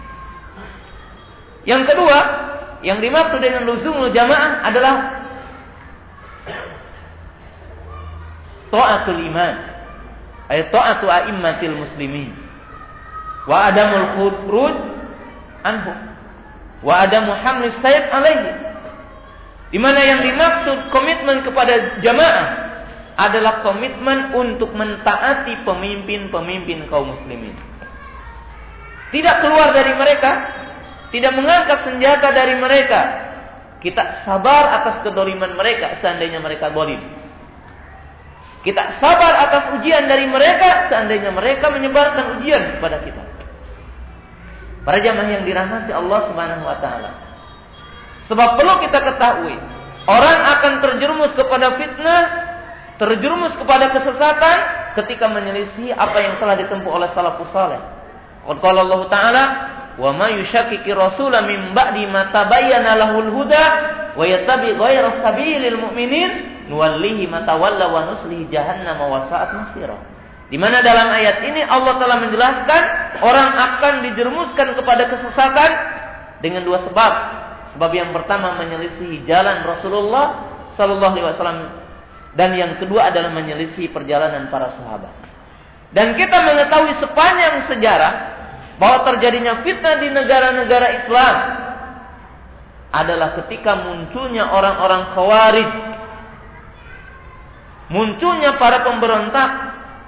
[1.68, 2.20] Yang kedua,
[2.82, 4.95] yang dimaksud dengan luzumul jamaah adalah
[8.74, 9.55] taatul iman.
[10.49, 12.34] Ayat taatu a'immatil muslimin.
[13.45, 14.76] Wa adamul khuruj
[15.64, 15.93] anhu.
[16.82, 18.51] Wa adamu hamlis sayyid alaihi.
[19.72, 22.47] Di mana yang dimaksud komitmen kepada jamaah
[23.16, 27.55] adalah komitmen untuk mentaati pemimpin-pemimpin kaum muslimin.
[29.12, 30.32] Tidak keluar dari mereka,
[31.12, 33.01] tidak mengangkat senjata dari mereka.
[33.84, 37.01] Kita sabar atas kedoliman mereka seandainya mereka dolim.
[38.62, 43.24] Kita sabar atas ujian dari mereka seandainya mereka menyebarkan ujian kepada kita.
[44.86, 47.12] Para jamaah yang dirahmati Allah Subhanahu wa taala.
[48.30, 49.57] Sebab perlu kita ketahui,
[50.05, 52.24] orang akan terjerumus kepada fitnah,
[53.01, 54.57] terjerumus kepada kesesatan
[55.01, 57.82] ketika menyelisih apa yang telah ditempuh oleh salafus saleh.
[58.45, 59.43] Allah taala,
[60.00, 63.66] wa rasula min ba'di ma tabayyana lahul huda
[64.16, 66.30] wa yattabi ghayra sabilil mu'minin
[66.72, 69.98] nuwallihi ma tawalla wa nuslihi jahannam wa sa'at masira.
[70.52, 72.82] Di mana dalam ayat ini Allah telah menjelaskan
[73.24, 75.70] orang akan dijerumuskan kepada kesesatan
[76.44, 77.14] dengan dua sebab.
[77.72, 81.60] Sebab yang pertama menyelisihi jalan Rasulullah Sallallahu Alaihi Wasallam
[82.36, 85.12] dan yang kedua adalah menyelisihi perjalanan para sahabat.
[85.92, 88.31] Dan kita mengetahui sepanjang sejarah
[88.78, 91.36] bahwa terjadinya fitnah di negara-negara Islam
[92.91, 95.72] adalah ketika munculnya orang-orang khawarij
[97.91, 99.49] munculnya para pemberontak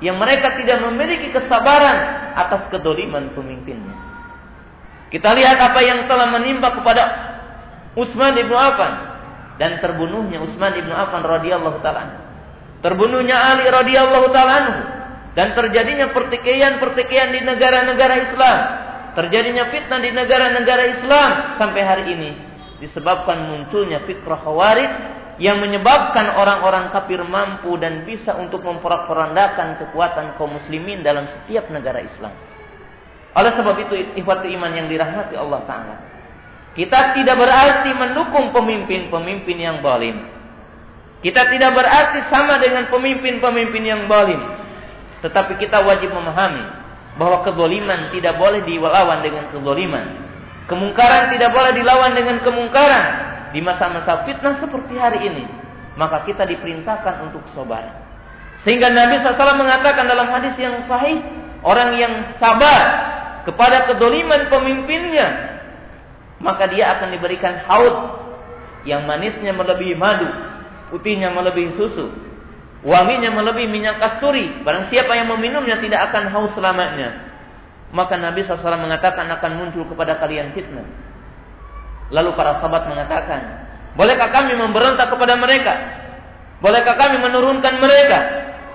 [0.03, 1.97] yang mereka tidak memiliki kesabaran
[2.35, 3.95] atas kedoliman pemimpinnya.
[5.07, 7.03] Kita lihat apa yang telah menimpa kepada
[7.93, 8.93] Utsman ibnu Affan
[9.61, 12.19] dan terbunuhnya Utsman ibnu Affan radhiyallahu taala.
[12.83, 14.57] Terbunuhnya Ali radhiyallahu taala
[15.33, 18.57] dan terjadinya pertikaian-pertikaian di negara-negara Islam,
[19.17, 22.31] terjadinya fitnah di negara-negara Islam sampai hari ini
[22.83, 24.91] disebabkan munculnya fitrah khawarij
[25.41, 32.03] yang menyebabkan orang-orang kafir mampu dan bisa untuk memperandakan kekuatan kaum muslimin dalam setiap negara
[32.05, 32.35] Islam.
[33.33, 35.95] Oleh sebab itu ikhwati iman yang dirahmati Allah taala.
[36.77, 40.21] Kita tidak berarti mendukung pemimpin-pemimpin yang balim.
[41.21, 44.41] Kita tidak berarti sama dengan pemimpin-pemimpin yang balim.
[45.23, 46.67] Tetapi kita wajib memahami
[47.15, 50.05] bahwa kezoliman tidak boleh dilawan dengan kezoliman.
[50.67, 53.31] Kemungkaran tidak boleh dilawan dengan kemungkaran.
[53.55, 55.45] Di masa-masa fitnah seperti hari ini,
[55.93, 58.01] maka kita diperintahkan untuk sabar.
[58.65, 61.21] Sehingga Nabi SAW mengatakan dalam hadis yang sahih,
[61.61, 63.13] orang yang sabar
[63.45, 65.61] kepada kedoliman pemimpinnya,
[66.41, 67.95] maka dia akan diberikan haud
[68.89, 70.27] yang manisnya melebihi madu,
[70.89, 72.09] putihnya melebihi susu,
[72.83, 74.61] wanginya melebihi minyak kasturi.
[74.61, 77.33] Barang siapa yang meminumnya tidak akan haus selamanya.
[77.95, 80.85] Maka Nabi SAW mengatakan akan muncul kepada kalian fitnah.
[82.11, 83.41] Lalu para sahabat mengatakan,
[83.97, 85.73] bolehkah kami memberontak kepada mereka?
[86.59, 88.19] Bolehkah kami menurunkan mereka?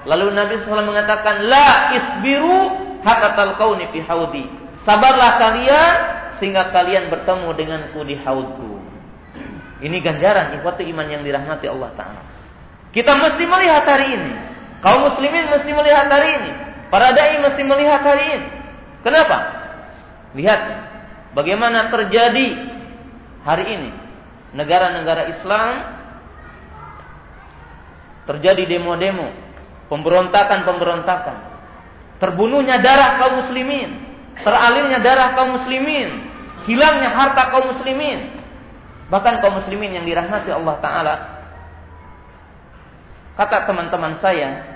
[0.07, 2.59] Lalu Nabi SAW mengatakan, La isbiru
[3.03, 4.47] hakatal kauni fi haudi.
[4.87, 5.95] Sabarlah kalian
[6.39, 8.79] sehingga kalian bertemu denganku di haudku.
[9.79, 12.23] Ini ganjaran ikhwati iman yang dirahmati Allah Ta'ala.
[12.93, 14.33] Kita mesti melihat hari ini.
[14.81, 16.53] Kaum muslimin mesti melihat hari ini.
[16.89, 18.49] Para dai mesti melihat hari ini.
[19.05, 19.39] Kenapa?
[20.33, 20.61] Lihat
[21.37, 22.49] bagaimana terjadi
[23.45, 23.91] hari ini
[24.57, 25.75] negara-negara Islam
[28.29, 29.33] terjadi demo-demo,
[29.89, 31.37] pemberontakan-pemberontakan.
[32.21, 34.05] Terbunuhnya darah kaum muslimin,
[34.45, 36.29] teralirnya darah kaum muslimin,
[36.69, 38.37] hilangnya harta kaum muslimin.
[39.09, 41.15] Bahkan kaum muslimin yang dirahmati Allah taala
[43.39, 44.67] Kata teman-teman saya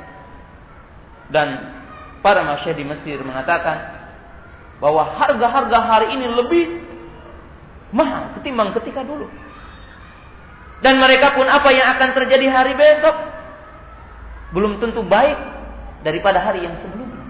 [1.34, 1.74] dan
[2.22, 3.90] para masyarakat di Mesir mengatakan
[4.78, 6.64] bahwa harga-harga hari ini lebih
[7.90, 9.26] mahal ketimbang ketika dulu.
[10.78, 13.14] Dan mereka pun apa yang akan terjadi hari besok
[14.54, 15.38] belum tentu baik
[16.06, 17.22] daripada hari yang sebelumnya.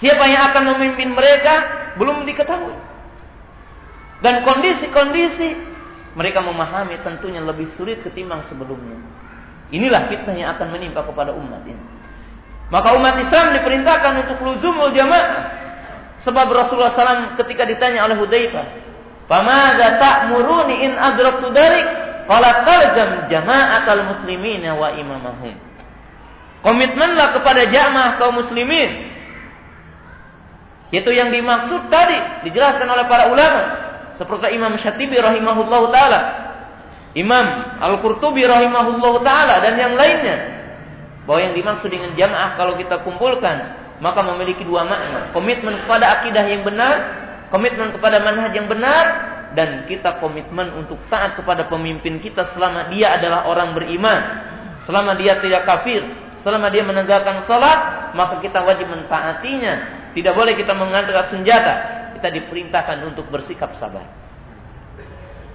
[0.00, 1.54] Siapa yang akan memimpin mereka
[2.00, 2.76] belum diketahui.
[4.24, 5.48] Dan kondisi-kondisi
[6.16, 8.96] mereka memahami tentunya lebih sulit ketimbang sebelumnya.
[9.68, 11.82] Inilah fitnah yang akan menimpa kepada umat ini.
[12.68, 15.56] Maka umat Islam diperintahkan untuk luzumul jamaah.
[16.24, 18.66] Sebab Rasulullah SAW ketika ditanya oleh Hudzaifah,
[19.30, 21.86] "Famada ta'muruni in adraktu darik?"
[22.28, 25.56] Qala talzam jama'atal muslimin wa imamahum.
[26.60, 29.08] Komitmenlah kepada jamaah kaum muslimin.
[30.92, 33.62] Itu yang dimaksud tadi dijelaskan oleh para ulama
[34.20, 36.47] seperti Imam Syatibi rahimahullahu taala
[37.16, 37.46] Imam
[37.80, 40.36] Al-Qurtubi rahimahullah taala dan yang lainnya
[41.24, 43.56] bahwa yang dimaksud dengan jamaah kalau kita kumpulkan
[43.98, 46.94] maka memiliki dua makna komitmen kepada akidah yang benar
[47.48, 49.04] komitmen kepada manhaj yang benar
[49.56, 54.20] dan kita komitmen untuk taat kepada pemimpin kita selama dia adalah orang beriman,
[54.84, 56.04] selama dia tidak kafir,
[56.44, 59.96] selama dia menegakkan salat, maka kita wajib mentaatinya.
[60.12, 61.74] Tidak boleh kita mengangkat senjata.
[62.18, 64.02] Kita diperintahkan untuk bersikap sabar.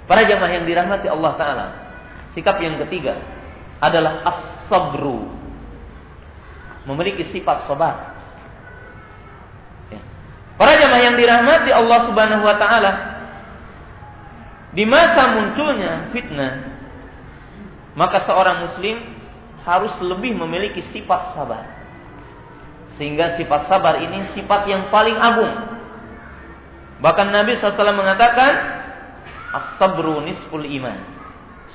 [0.03, 1.65] Para jamaah yang dirahmati Allah Ta'ala.
[2.35, 3.19] Sikap yang ketiga
[3.79, 5.29] adalah as-sabru.
[6.83, 8.11] Memiliki sifat sabar.
[9.87, 10.01] Ya.
[10.59, 12.91] Para jamaah yang dirahmati Allah Subhanahu wa taala
[14.73, 16.73] di masa munculnya fitnah
[17.93, 18.97] maka seorang muslim
[19.63, 21.63] harus lebih memiliki sifat sabar.
[22.99, 25.53] Sehingga sifat sabar ini sifat yang paling agung.
[27.01, 28.82] Bahkan Nabi SAW mengatakan,
[29.53, 30.97] As-sabru nisful iman.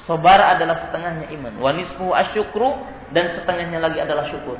[0.04, 1.54] Sabar adalah setengahnya iman.
[1.62, 2.74] Wa nisfu asyukru
[3.14, 4.58] dan setengahnya lagi adalah syukur.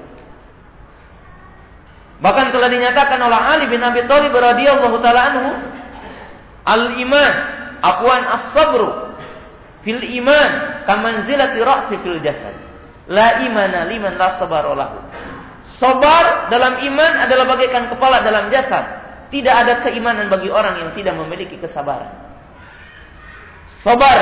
[2.19, 5.51] Bahkan telah dinyatakan oleh Ali bin Abi Thalib radhiyallahu taala anhu,
[6.67, 7.35] al-iman,
[7.79, 8.91] afwan as-sabru
[9.87, 12.55] fil iman kamanzilati ra'si fil jasad.
[13.09, 14.99] La imana liman la sabara lahu.
[15.79, 18.99] Sabar dalam iman adalah bagaikan kepala dalam jasad.
[19.31, 22.28] Tidak ada keimanan bagi orang yang tidak memiliki kesabaran.
[23.89, 24.19] Sabar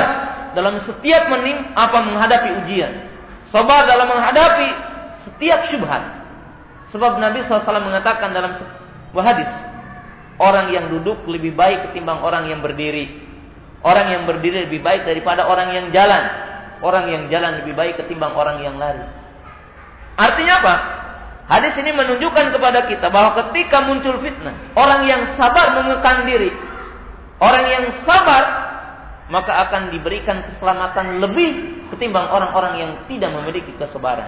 [0.55, 3.03] dalam setiap menim apa menghadapi ujian.
[3.51, 4.69] Sabar dalam menghadapi
[5.27, 6.23] setiap syubhat.
[6.95, 9.51] Sebab Nabi SAW mengatakan dalam sebuah hadis,
[10.39, 13.27] orang yang duduk lebih baik ketimbang orang yang berdiri.
[13.83, 16.23] Orang yang berdiri lebih baik daripada orang yang jalan.
[16.79, 19.03] Orang yang jalan lebih baik ketimbang orang yang lari.
[20.15, 20.75] Artinya apa?
[21.47, 26.51] Hadis ini menunjukkan kepada kita bahwa ketika muncul fitnah, orang yang sabar mengekang diri,
[27.39, 28.66] orang yang sabar
[29.27, 31.49] maka akan diberikan keselamatan lebih
[31.91, 34.27] ketimbang orang-orang yang tidak memiliki kesabaran.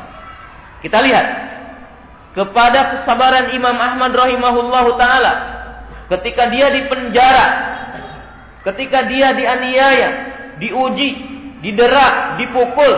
[0.84, 1.26] Kita lihat
[2.36, 5.34] kepada kesabaran Imam Ahmad rahimahullahu taala
[6.18, 7.48] ketika dia di penjara,
[8.68, 10.10] ketika dia dianiaya,
[10.60, 11.10] diuji,
[11.64, 12.94] didera, dipukul,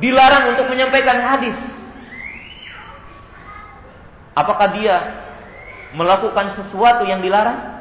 [0.00, 1.56] dilarang untuk menyampaikan hadis
[4.34, 4.96] Apakah dia
[5.94, 7.73] melakukan sesuatu yang dilarang?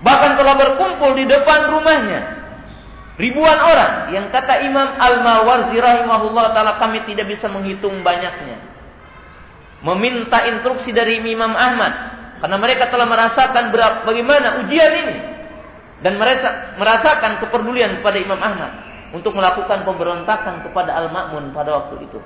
[0.00, 2.40] Bahkan telah berkumpul di depan rumahnya
[3.20, 8.64] ribuan orang yang kata Imam Al-Mawarzi rahimahullah taala kami tidak bisa menghitung banyaknya.
[9.84, 11.92] Meminta instruksi dari Imam Ahmad
[12.40, 13.72] karena mereka telah merasakan
[14.08, 15.16] bagaimana ujian ini
[16.00, 18.72] dan mereka merasakan kepedulian kepada Imam Ahmad
[19.12, 22.20] untuk melakukan pemberontakan kepada Al-Ma'mun pada waktu itu.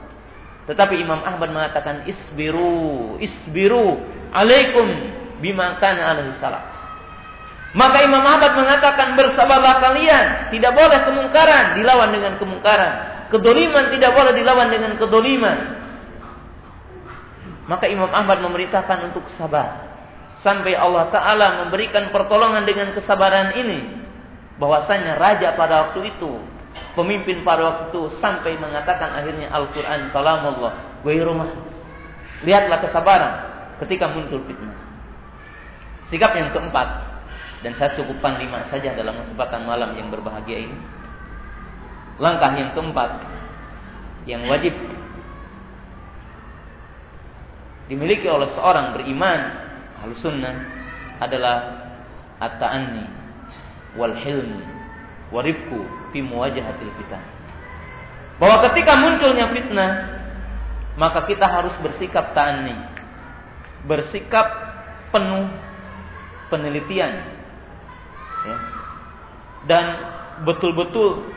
[0.70, 4.00] Tetapi Imam Ahmad mengatakan isbiru, isbiru
[4.32, 4.88] alaikum
[5.42, 6.73] bima kana alaihi salam.
[7.74, 12.92] Maka Imam Ahmad mengatakan bersabarlah kalian, tidak boleh kemungkaran dilawan dengan kemungkaran.
[13.34, 15.58] Kedoliman tidak boleh dilawan dengan kedoliman.
[17.66, 19.90] Maka Imam Ahmad memerintahkan untuk sabar.
[20.46, 24.06] Sampai Allah Ta'ala memberikan pertolongan dengan kesabaran ini.
[24.54, 26.30] Bahwasanya raja pada waktu itu
[26.94, 31.50] pemimpin pada waktu itu sampai mengatakan akhirnya Al-Quran kalamullah rumah
[32.42, 33.34] lihatlah kesabaran
[33.82, 34.74] ketika muncul fitnah
[36.10, 37.13] sikap yang keempat
[37.64, 40.78] dan saya cukupkan lima saja dalam kesempatan malam yang berbahagia ini
[42.20, 43.10] langkah yang keempat
[44.28, 44.76] yang wajib
[47.88, 49.40] dimiliki oleh seorang beriman
[50.04, 50.54] ahlu sunnah
[51.18, 51.56] adalah
[52.40, 53.04] at-ta'anni
[53.96, 54.74] wal hilmi
[55.34, 55.82] warifku
[56.14, 57.24] fi muwajahatil fitnah.
[58.38, 59.90] Bahwa ketika munculnya fitnah,
[60.94, 62.94] maka kita harus bersikap ta'ani.
[63.90, 64.46] Bersikap
[65.10, 65.50] penuh
[66.50, 67.33] penelitian.
[69.64, 69.84] Dan
[70.44, 71.30] betul-betul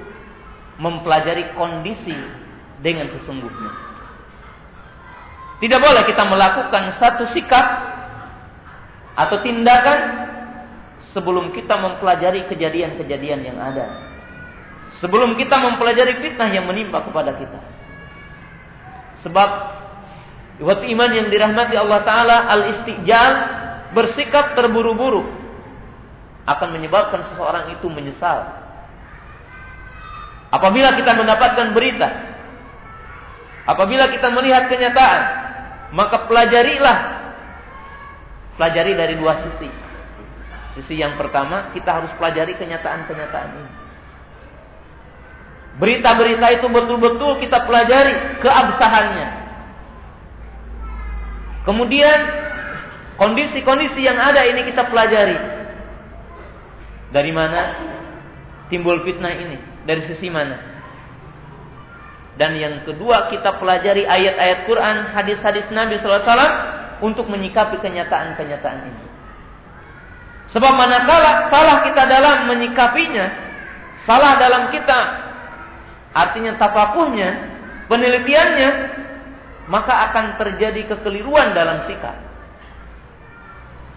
[0.78, 2.16] mempelajari kondisi
[2.82, 3.72] dengan sesungguhnya.
[5.58, 7.66] Tidak boleh kita melakukan satu sikap
[9.18, 10.30] atau tindakan
[11.14, 14.06] sebelum kita mempelajari kejadian-kejadian yang ada.
[15.02, 17.60] Sebelum kita mempelajari fitnah yang menimpa kepada kita.
[19.26, 19.50] Sebab
[20.58, 23.32] Iwat iman yang dirahmati Allah Ta'ala Al-istijal
[23.94, 25.37] Bersikap terburu-buru
[26.48, 28.48] Akan menyebabkan seseorang itu menyesal
[30.50, 32.10] Apabila kita mendapatkan berita
[33.68, 35.22] Apabila kita melihat kenyataan
[35.92, 36.98] Maka pelajarilah
[38.56, 39.70] Pelajari dari dua sisi
[40.80, 43.72] Sisi yang pertama Kita harus pelajari kenyataan-kenyataan ini
[45.78, 49.30] Berita-berita itu betul-betul kita pelajari keabsahannya.
[51.70, 52.20] Kemudian
[53.22, 55.38] kondisi-kondisi yang ada ini kita pelajari.
[57.18, 57.62] Dari mana
[58.70, 59.58] timbul fitnah ini?
[59.90, 60.78] Dari sisi mana?
[62.38, 69.06] Dan yang kedua kita pelajari ayat-ayat Quran, hadis-hadis Nabi SAW untuk menyikapi kenyataan-kenyataan ini.
[70.54, 73.26] Sebab manakala salah kita dalam menyikapinya,
[74.06, 75.00] salah dalam kita
[76.14, 77.30] artinya tapakuhnya,
[77.90, 78.70] penelitiannya,
[79.74, 82.14] maka akan terjadi kekeliruan dalam sikap.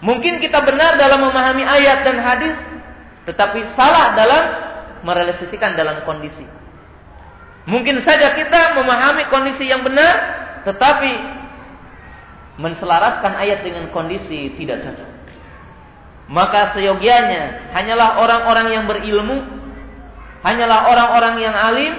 [0.01, 2.57] Mungkin kita benar dalam memahami ayat dan hadis,
[3.29, 4.45] tetapi salah dalam
[5.05, 6.45] merealisasikan dalam kondisi.
[7.69, 10.15] Mungkin saja kita memahami kondisi yang benar,
[10.65, 11.13] tetapi
[12.61, 15.11] menselaraskan ayat dengan kondisi tidak cocok.
[16.31, 19.39] Maka seyogianya hanyalah orang-orang yang berilmu,
[20.47, 21.95] hanyalah orang-orang yang alim,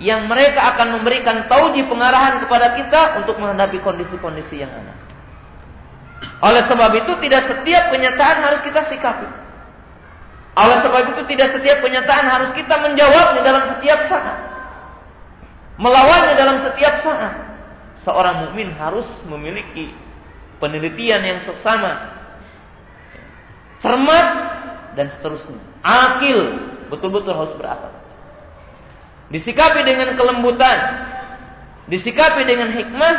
[0.00, 4.94] yang mereka akan memberikan tauji pengarahan kepada kita untuk menghadapi kondisi-kondisi yang ada.
[6.40, 9.28] Oleh sebab itu tidak setiap kenyataan harus kita sikapi.
[10.60, 14.38] Oleh sebab itu tidak setiap kenyataan harus kita menjawabnya dalam setiap saat.
[15.80, 17.34] Melawannya dalam setiap saat.
[18.04, 19.92] Seorang mukmin harus memiliki
[20.60, 22.12] penelitian yang seksama,
[23.80, 24.26] cermat
[24.96, 25.60] dan seterusnya.
[25.80, 26.40] Akil
[26.92, 27.92] betul-betul harus berakal.
[29.32, 30.78] Disikapi dengan kelembutan,
[31.88, 33.14] disikapi dengan hikmah,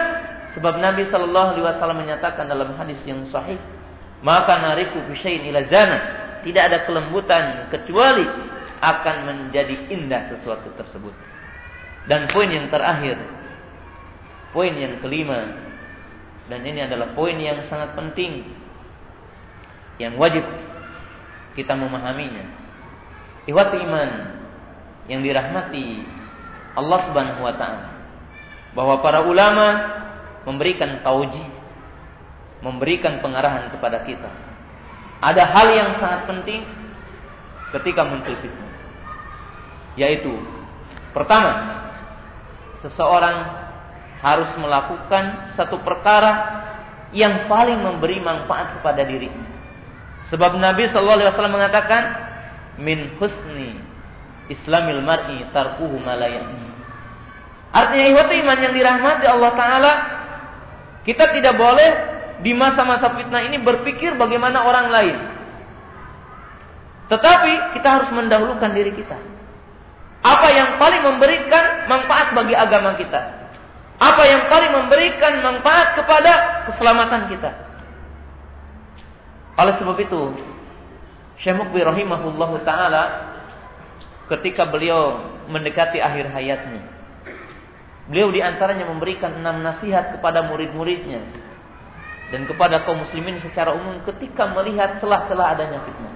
[0.54, 3.58] sebab Nabi Shallallahu Alaihi Wasallam menyatakan dalam hadis yang sahih,
[4.22, 6.21] maka nariku bisain ila zana.
[6.42, 8.26] Tidak ada kelembutan kecuali
[8.82, 11.14] akan menjadi indah sesuatu tersebut.
[12.10, 13.18] Dan poin yang terakhir,
[14.50, 15.54] poin yang kelima,
[16.50, 18.44] dan ini adalah poin yang sangat penting
[20.02, 20.42] yang wajib
[21.54, 22.44] kita memahaminya.
[23.46, 24.10] Iwat iman
[25.06, 26.06] yang dirahmati
[26.74, 27.90] Allah Subhanahu wa taala
[28.72, 29.68] bahwa para ulama
[30.48, 31.44] memberikan tauji,
[32.66, 34.51] memberikan pengarahan kepada kita.
[35.22, 36.66] Ada hal yang sangat penting
[37.78, 38.74] ketika muncul fitnah.
[39.94, 40.34] Yaitu
[41.14, 41.86] pertama,
[42.82, 43.38] seseorang
[44.22, 46.62] harus melakukan satu perkara
[47.14, 49.46] yang paling memberi manfaat kepada dirinya.
[50.32, 52.04] Sebab Nabi Shallallahu Alaihi Wasallam mengatakan,
[52.80, 53.78] min husni
[54.48, 56.72] Islamil mar'i tarkuhu malayani.
[57.72, 59.94] Artinya ihwati iman yang dirahmati Allah Taala,
[61.08, 65.18] kita tidak boleh di masa-masa fitnah ini berpikir bagaimana orang lain.
[67.14, 69.18] Tetapi kita harus mendahulukan diri kita.
[70.22, 73.22] Apa yang paling memberikan manfaat bagi agama kita?
[74.02, 77.52] Apa yang paling memberikan manfaat kepada keselamatan kita?
[79.62, 80.22] Oleh sebab itu,
[81.42, 83.34] Syekh Mukbir rahimahullahu taala
[84.34, 85.22] ketika beliau
[85.52, 86.82] mendekati akhir hayatnya,
[88.10, 91.51] beliau di antaranya memberikan enam nasihat kepada murid-muridnya
[92.32, 96.16] dan kepada kaum muslimin secara umum ketika melihat celah-celah adanya fitnah.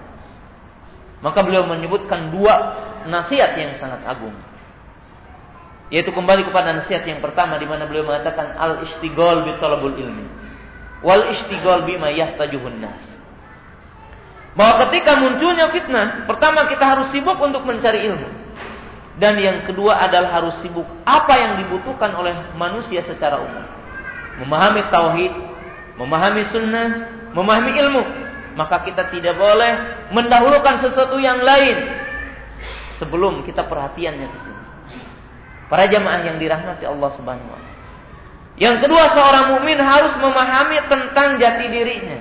[1.20, 2.54] Maka beliau menyebutkan dua
[3.12, 4.34] nasihat yang sangat agung.
[5.92, 10.26] Yaitu kembali kepada nasihat yang pertama di mana beliau mengatakan al istighol bi talabul ilmi
[11.06, 13.04] wal istighol bima yahtajuhun nas.
[14.56, 18.30] Bahwa ketika munculnya fitnah, pertama kita harus sibuk untuk mencari ilmu.
[19.20, 23.64] Dan yang kedua adalah harus sibuk apa yang dibutuhkan oleh manusia secara umum.
[24.44, 25.34] Memahami tauhid,
[26.00, 26.88] memahami sunnah,
[27.32, 28.04] memahami ilmu.
[28.56, 29.74] Maka kita tidak boleh
[30.16, 31.76] mendahulukan sesuatu yang lain
[32.96, 34.64] sebelum kita perhatiannya ke sini.
[35.68, 37.60] Para jamaah yang dirahmati Allah Subhanahu wa
[38.56, 42.20] Yang kedua, seorang mukmin harus memahami tentang jati dirinya,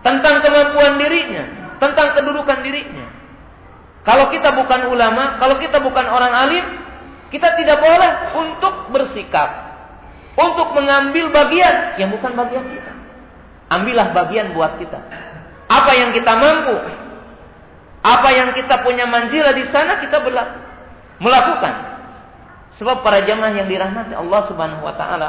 [0.00, 3.06] tentang kemampuan dirinya, tentang kedudukan dirinya.
[4.00, 6.64] Kalau kita bukan ulama, kalau kita bukan orang alim,
[7.28, 9.50] kita tidak boleh untuk bersikap,
[10.40, 12.89] untuk mengambil bagian yang bukan bagian kita.
[13.70, 14.98] Ambillah bagian buat kita.
[15.70, 16.74] Apa yang kita mampu,
[18.02, 20.58] apa yang kita punya manzila di sana kita berlaku,
[21.22, 21.74] melakukan.
[22.74, 25.28] Sebab para jamaah yang dirahmati Allah Subhanahu wa taala,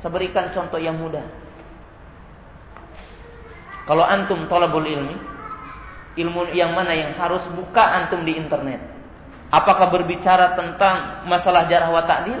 [0.00, 1.24] saya berikan contoh yang mudah.
[3.84, 5.16] Kalau antum tolabul ilmi,
[6.16, 8.80] ilmu yang mana yang harus buka antum di internet?
[9.52, 12.40] Apakah berbicara tentang masalah jarah wa ta'dil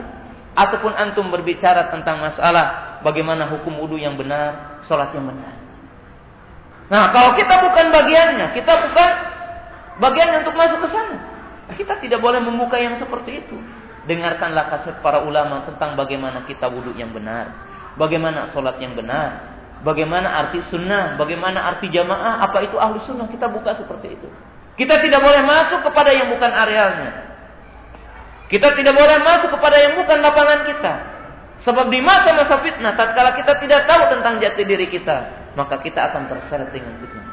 [0.56, 5.54] ataupun antum berbicara tentang masalah bagaimana hukum wudhu yang benar, sholat yang benar.
[6.90, 9.10] Nah, kalau kita bukan bagiannya, kita bukan
[10.02, 11.16] bagian untuk masuk ke sana.
[11.78, 13.58] Kita tidak boleh membuka yang seperti itu.
[14.06, 17.50] Dengarkanlah kaset para ulama tentang bagaimana kita wudhu yang benar.
[17.98, 19.58] Bagaimana sholat yang benar.
[19.82, 21.18] Bagaimana arti sunnah.
[21.18, 22.38] Bagaimana arti jamaah.
[22.46, 23.26] Apa itu ahlu sunnah.
[23.26, 24.30] Kita buka seperti itu.
[24.78, 27.10] Kita tidak boleh masuk kepada yang bukan arealnya.
[28.46, 31.15] Kita tidak boleh masuk kepada yang bukan lapangan kita.
[31.64, 36.28] Sebab di masa-masa fitnah, tatkala kita tidak tahu tentang jati diri kita, maka kita akan
[36.28, 37.26] terseret dengan fitnah.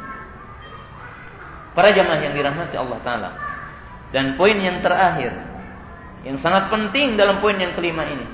[1.74, 3.30] Para jamaah yang dirahmati Allah Ta'ala.
[4.14, 5.34] Dan poin yang terakhir.
[6.24, 8.30] Yang sangat penting dalam poin yang kelima ini.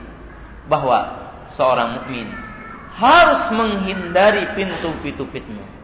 [0.68, 2.30] Bahwa seorang mukmin
[3.00, 5.80] harus menghindari pintu-pintu fitnah.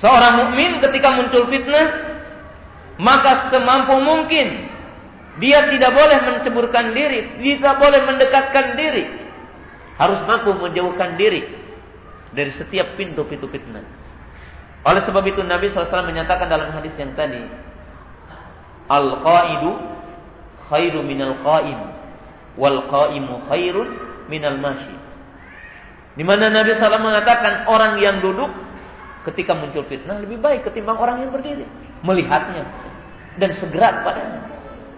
[0.00, 1.86] Seorang mukmin ketika muncul fitnah,
[2.96, 4.69] maka semampu mungkin
[5.40, 9.04] dia tidak boleh menceburkan diri, tidak boleh mendekatkan diri.
[9.96, 11.44] Harus mampu menjauhkan diri
[12.32, 13.84] dari setiap pintu-pintu fitnah.
[14.84, 17.40] Oleh sebab itu Nabi SAW menyatakan dalam hadis yang tadi,
[18.88, 19.70] Al-qaidu
[20.68, 21.78] khairu minal qaim,
[22.60, 23.88] wal qaimu khairun
[24.28, 24.96] minal mashi.
[26.16, 28.50] Di mana Nabi SAW mengatakan orang yang duduk
[29.30, 31.64] ketika muncul fitnah lebih baik ketimbang orang yang berdiri.
[32.00, 32.64] Melihatnya
[33.36, 34.49] dan segera kepadanya.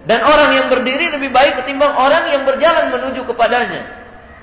[0.03, 3.83] Dan orang yang berdiri lebih baik ketimbang orang yang berjalan menuju kepadanya.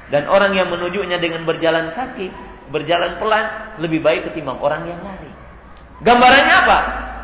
[0.10, 2.32] Dan orang yang menujunya dengan berjalan kaki,
[2.72, 5.30] berjalan pelan, lebih baik ketimbang orang yang lari.
[6.00, 6.78] Gambarannya apa?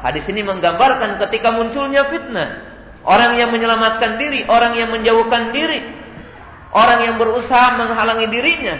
[0.04, 2.76] Hadis ini menggambarkan ketika munculnya fitnah.
[3.06, 5.78] Orang yang menyelamatkan diri, orang yang menjauhkan diri,
[6.74, 8.76] orang yang berusaha menghalangi dirinya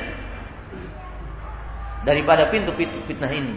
[2.02, 3.54] daripada pintu-pintu fitnah ini,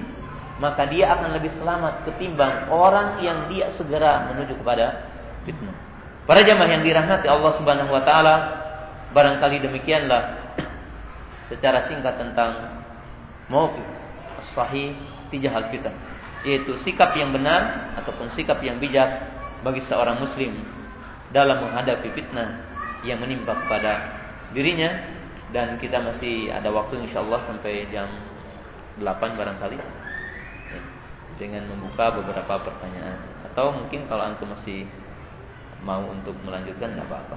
[0.61, 5.09] maka dia akan lebih selamat ketimbang orang yang dia segera menuju kepada
[5.49, 5.88] fitnah.
[6.29, 8.35] Para jamaah yang dirahmati Allah Subhanahu wa taala,
[9.17, 10.53] barangkali demikianlah
[11.49, 12.85] secara singkat tentang
[13.49, 13.81] mauqif
[14.53, 14.93] sahih
[15.33, 15.97] tijah al-fitan,
[16.45, 19.09] yaitu sikap yang benar ataupun sikap yang bijak
[19.65, 20.53] bagi seorang muslim
[21.33, 22.61] dalam menghadapi fitnah
[23.09, 23.93] yang menimpa kepada
[24.53, 25.17] dirinya.
[25.49, 28.05] Dan kita masih ada waktu insyaallah sampai jam
[29.01, 29.81] 8 barangkali.
[31.41, 33.17] Dengan membuka beberapa pertanyaan.
[33.49, 34.85] Atau mungkin kalau antum masih
[35.83, 37.37] mau untuk melanjutkan tidak apa-apa.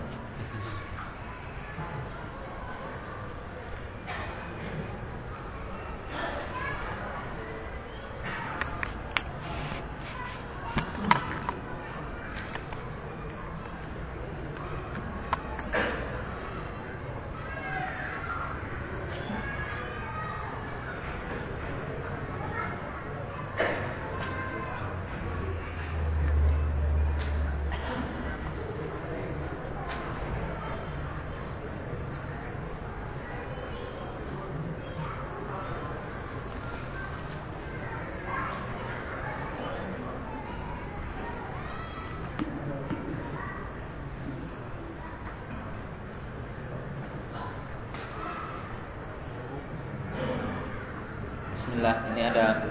[51.62, 52.68] Bismillah, ini ada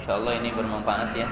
[0.00, 0.48] Insya Allah ini
[0.84, 1.28] bermanfaat ya.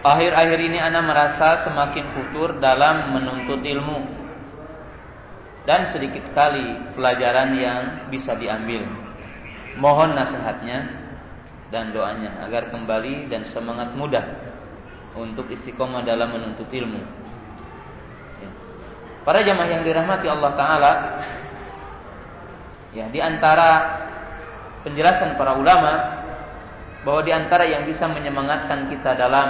[0.00, 4.18] Akhir-akhir ini Anda merasa semakin futur dalam menuntut ilmu.
[5.68, 7.80] Dan sedikit kali pelajaran yang
[8.10, 8.90] bisa diambil.
[9.78, 10.98] Mohon nasihatnya
[11.70, 14.26] dan doanya Agar kembali dan semangat mudah
[15.14, 16.98] Untuk istiqomah dalam menuntut ilmu.
[18.40, 18.50] Ya.
[19.22, 20.92] Para jamaah yang dirahmati Allah Ta'ala
[22.90, 24.02] Ya, di antara
[24.82, 26.19] penjelasan para ulama
[27.04, 29.48] bahwa di antara yang bisa menyemangatkan kita dalam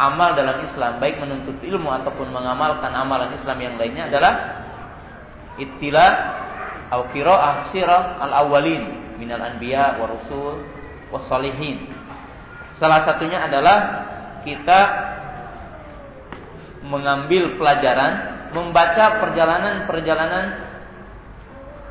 [0.00, 4.32] amal dalam Islam, baik menuntut ilmu ataupun mengamalkan amalan Islam yang lainnya adalah
[5.60, 6.06] ittila
[6.90, 10.64] atau qiraah sirah al-awwalin minal anbiya wa rusul
[11.14, 11.86] was salihin.
[12.80, 13.78] Salah satunya adalah
[14.42, 14.80] kita
[16.80, 18.12] mengambil pelajaran,
[18.56, 20.44] membaca perjalanan-perjalanan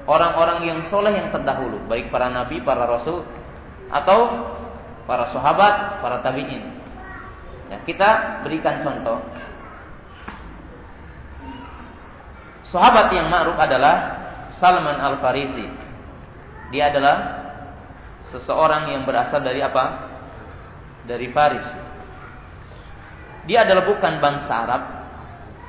[0.09, 3.21] orang-orang yang soleh yang terdahulu, baik para nabi, para rasul,
[3.89, 4.19] atau
[5.09, 6.77] para sahabat, para tabiin.
[7.69, 9.21] Ya, kita berikan contoh.
[12.69, 13.95] Sahabat yang ma'ruf adalah
[14.61, 15.65] Salman Al-Farisi.
[16.69, 17.17] Dia adalah
[18.29, 19.85] seseorang yang berasal dari apa?
[21.09, 21.65] Dari Faris.
[23.49, 24.81] Dia adalah bukan bangsa Arab,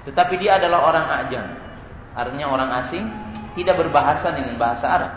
[0.04, 1.46] tetapi dia adalah orang ajam.
[2.12, 3.04] Artinya orang asing
[3.56, 5.12] tidak berbahasa dengan bahasa Arab.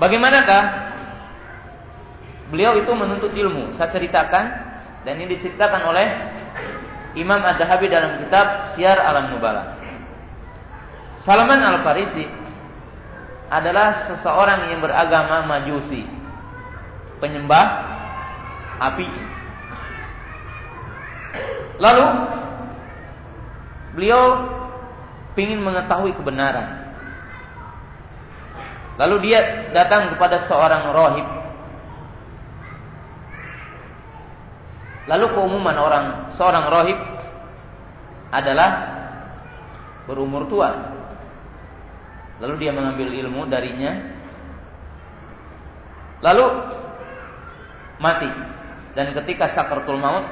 [0.00, 0.62] Bagaimanakah
[2.48, 3.76] beliau itu menuntut ilmu?
[3.76, 4.44] Saya ceritakan
[5.04, 6.06] dan ini diceritakan oleh
[7.20, 9.76] Imam Ad-Dahabi dalam kitab Syiar Alam Nubala.
[11.20, 12.24] Salman Al-Farisi
[13.52, 16.06] adalah seseorang yang beragama Majusi,
[17.20, 17.66] penyembah
[18.80, 19.10] api.
[21.76, 22.06] Lalu
[23.96, 24.22] beliau
[25.40, 26.89] ingin mengetahui kebenaran.
[29.00, 31.26] Lalu dia datang kepada seorang rohib.
[35.08, 36.06] Lalu keumuman orang
[36.36, 36.98] seorang rohib
[38.28, 38.70] adalah
[40.04, 40.70] berumur tua.
[42.44, 43.92] Lalu dia mengambil ilmu darinya.
[46.20, 46.44] Lalu
[48.04, 48.28] mati.
[48.92, 50.28] Dan ketika sakaratul maut,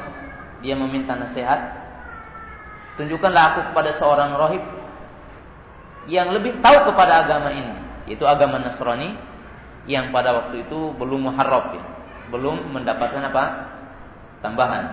[0.61, 1.89] dia meminta nasihat.
[3.01, 4.63] Tunjukkanlah aku kepada seorang rohib
[6.11, 9.15] yang lebih tahu kepada agama ini, yaitu agama Nasrani,
[9.85, 11.85] yang pada waktu itu belum muharrab ya,
[12.33, 13.45] belum mendapatkan apa?
[14.39, 14.85] tambahan.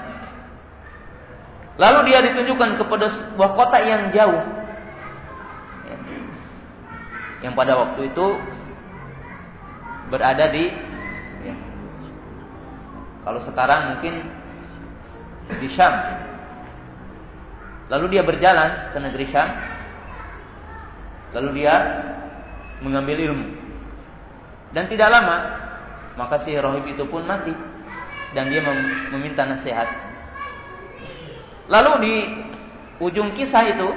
[1.76, 4.44] Lalu dia ditunjukkan kepada sebuah kota yang jauh.
[5.86, 5.98] Ya.
[7.44, 8.26] Yang pada waktu itu
[10.08, 10.72] berada di
[11.44, 11.56] ya,
[13.28, 14.24] kalau sekarang mungkin
[15.60, 15.94] di Syam.
[17.92, 19.50] Lalu dia berjalan ke negeri Syam.
[21.36, 21.76] Lalu dia
[22.86, 23.48] mengambil ilmu.
[24.78, 25.38] Dan tidak lama,
[26.14, 27.52] maka si rohib itu pun mati.
[28.38, 28.62] Dan dia
[29.10, 29.90] meminta nasihat.
[31.66, 32.16] Lalu di
[33.02, 33.90] ujung kisah itu,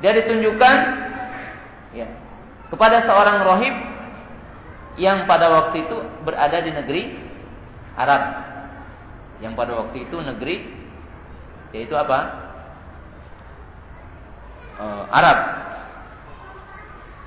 [0.00, 0.76] dia ditunjukkan
[1.96, 2.06] ya,
[2.70, 3.74] kepada seorang rohib
[5.00, 7.02] yang pada waktu itu berada di negeri
[7.96, 8.22] Arab.
[9.40, 10.56] Yang pada waktu itu negeri
[11.72, 12.18] yaitu apa?
[14.76, 15.38] E, Arab.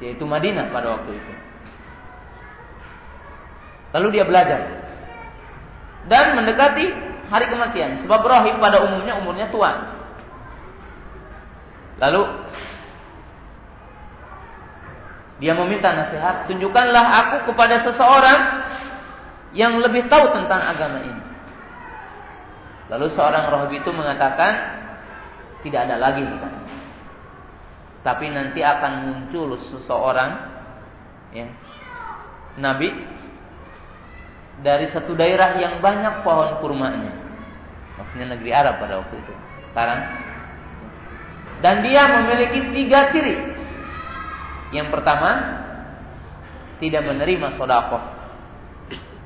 [0.03, 1.33] Yaitu Madinah pada waktu itu.
[3.95, 4.59] Lalu dia belajar
[6.11, 6.85] dan mendekati
[7.31, 8.03] hari kematian.
[8.03, 9.71] Sebab rohim pada umumnya umurnya tua.
[12.03, 12.21] Lalu
[15.39, 18.39] dia meminta nasihat, tunjukkanlah aku kepada seseorang
[19.53, 21.23] yang lebih tahu tentang agama ini.
[22.91, 24.51] Lalu seorang roh itu mengatakan,
[25.63, 26.49] tidak ada lagi kita.
[28.03, 30.31] Tapi nanti akan muncul seseorang,
[31.31, 31.47] ya,
[32.59, 32.91] nabi
[34.59, 37.15] dari satu daerah yang banyak pohon kurmanya.
[37.97, 39.33] Maksudnya negeri Arab pada waktu itu.
[39.71, 39.99] Sekarang.
[41.63, 43.35] Dan dia memiliki tiga ciri.
[44.75, 45.31] Yang pertama,
[46.83, 48.03] tidak menerima sodakoh.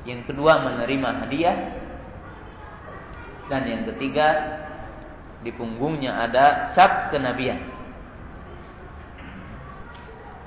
[0.06, 1.58] Yang kedua, menerima hadiah.
[3.50, 4.28] Dan yang ketiga,
[5.42, 7.77] di punggungnya ada cap kenabian.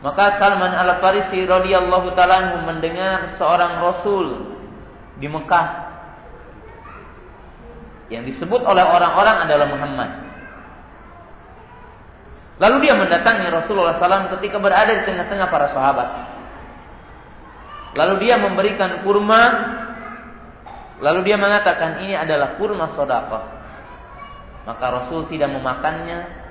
[0.02, 4.58] Maka Salman Al Farisi radhiyallahu taala mendengar seorang rasul
[5.22, 5.68] di Mekah
[8.10, 10.10] yang disebut oleh orang-orang adalah Muhammad.
[12.62, 16.10] Lalu dia mendatangi Rasulullah SAW ketika berada di tengah-tengah para sahabat.
[17.98, 19.42] Lalu dia memberikan kurma.
[21.02, 23.42] Lalu dia mengatakan ini adalah kurma sodako.
[24.70, 26.42] Maka Rasul tidak memakannya.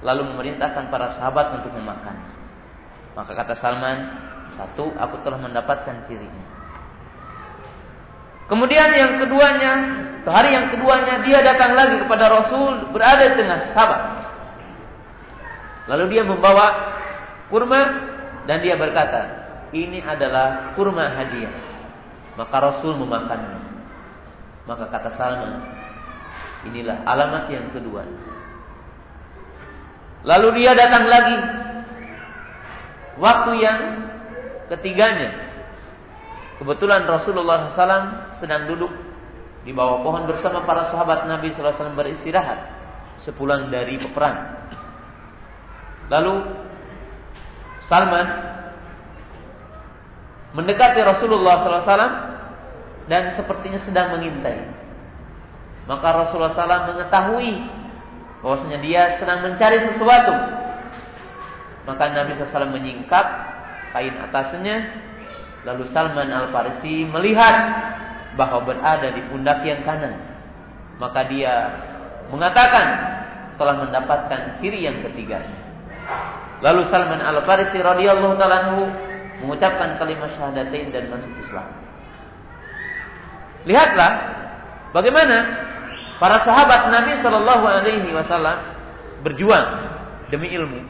[0.00, 2.37] Lalu memerintahkan para sahabat untuk memakannya.
[3.18, 3.98] Maka kata Salman,
[4.54, 6.46] satu, aku telah mendapatkan cirinya.
[8.46, 9.72] Kemudian yang keduanya,
[10.22, 14.02] hari yang keduanya dia datang lagi kepada Rasul berada di tengah sahabat.
[15.90, 16.66] Lalu dia membawa
[17.50, 17.82] kurma
[18.46, 19.20] dan dia berkata,
[19.74, 21.52] ini adalah kurma hadiah.
[22.38, 23.60] Maka Rasul memakannya.
[24.64, 25.58] Maka kata Salman,
[26.70, 28.06] inilah alamat yang kedua.
[30.22, 31.67] Lalu dia datang lagi.
[33.18, 33.80] Waktu yang
[34.70, 35.50] ketiganya.
[36.58, 38.90] Kebetulan Rasulullah SAW sedang duduk
[39.62, 42.58] di bawah pohon bersama para sahabat Nabi SAW beristirahat
[43.22, 44.58] sepulang dari peperangan.
[46.08, 46.34] Lalu
[47.86, 48.26] Salman
[50.56, 52.14] mendekati Rasulullah SAW
[53.06, 54.60] dan sepertinya sedang mengintai.
[55.88, 57.52] Maka Rasulullah SAW mengetahui
[58.44, 60.34] bahwasanya dia sedang mencari sesuatu.
[61.88, 63.26] Maka Nabi SAW menyingkap
[63.96, 65.08] kain atasnya.
[65.64, 67.56] Lalu Salman Al Farisi melihat
[68.36, 70.20] bahwa berada di pundak yang kanan.
[71.00, 71.54] Maka dia
[72.28, 72.86] mengatakan
[73.56, 75.40] telah mendapatkan ciri yang ketiga.
[76.60, 78.76] Lalu Salman Al Farisi radhiyallahu taala
[79.40, 81.68] mengucapkan kalimat syahadatain dan masuk Islam.
[83.64, 84.10] Lihatlah
[84.92, 85.36] bagaimana
[86.20, 88.58] para sahabat Nabi Shallallahu Alaihi Wasallam
[89.22, 89.68] berjuang
[90.30, 90.82] demi ilmu,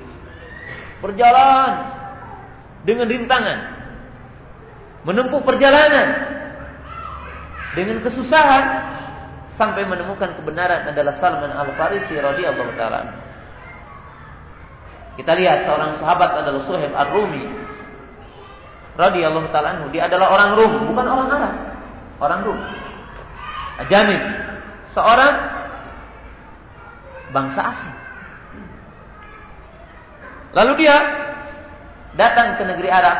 [0.98, 1.72] berjalan
[2.82, 3.58] dengan rintangan,
[5.06, 6.08] menempuh perjalanan
[7.74, 8.64] dengan kesusahan
[9.58, 13.10] sampai menemukan kebenaran adalah Salman Al Farisi radhiyallahu taala.
[15.18, 17.42] Kita lihat seorang sahabat adalah Suhaib Ar-Rumi.
[18.94, 21.54] Radhiyallahu taala dia adalah orang Rum, bukan orang Arab.
[22.22, 22.58] Orang Rum.
[23.82, 24.22] Ajanib.
[24.94, 25.34] Seorang
[27.34, 27.96] bangsa asing.
[30.56, 30.96] Lalu dia
[32.16, 33.18] datang ke negeri Arab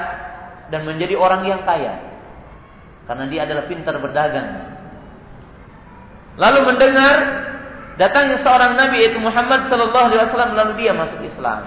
[0.73, 2.01] dan menjadi orang yang kaya.
[3.09, 4.49] Karena dia adalah pintar berdagang.
[6.39, 7.17] Lalu mendengar
[7.99, 11.67] datangnya seorang nabi yaitu Muhammad sallallahu alaihi wasallam lalu dia masuk Islam.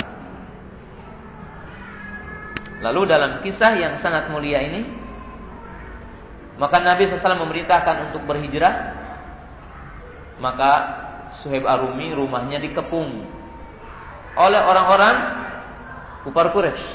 [2.81, 4.89] Lalu dalam kisah yang sangat mulia ini,
[6.57, 8.97] maka Nabi SAW memerintahkan untuk berhijrah.
[10.41, 10.71] Maka
[11.45, 13.21] Suhaib Arumi rumahnya dikepung
[14.33, 15.15] oleh orang-orang
[16.23, 16.85] kufar Quraisy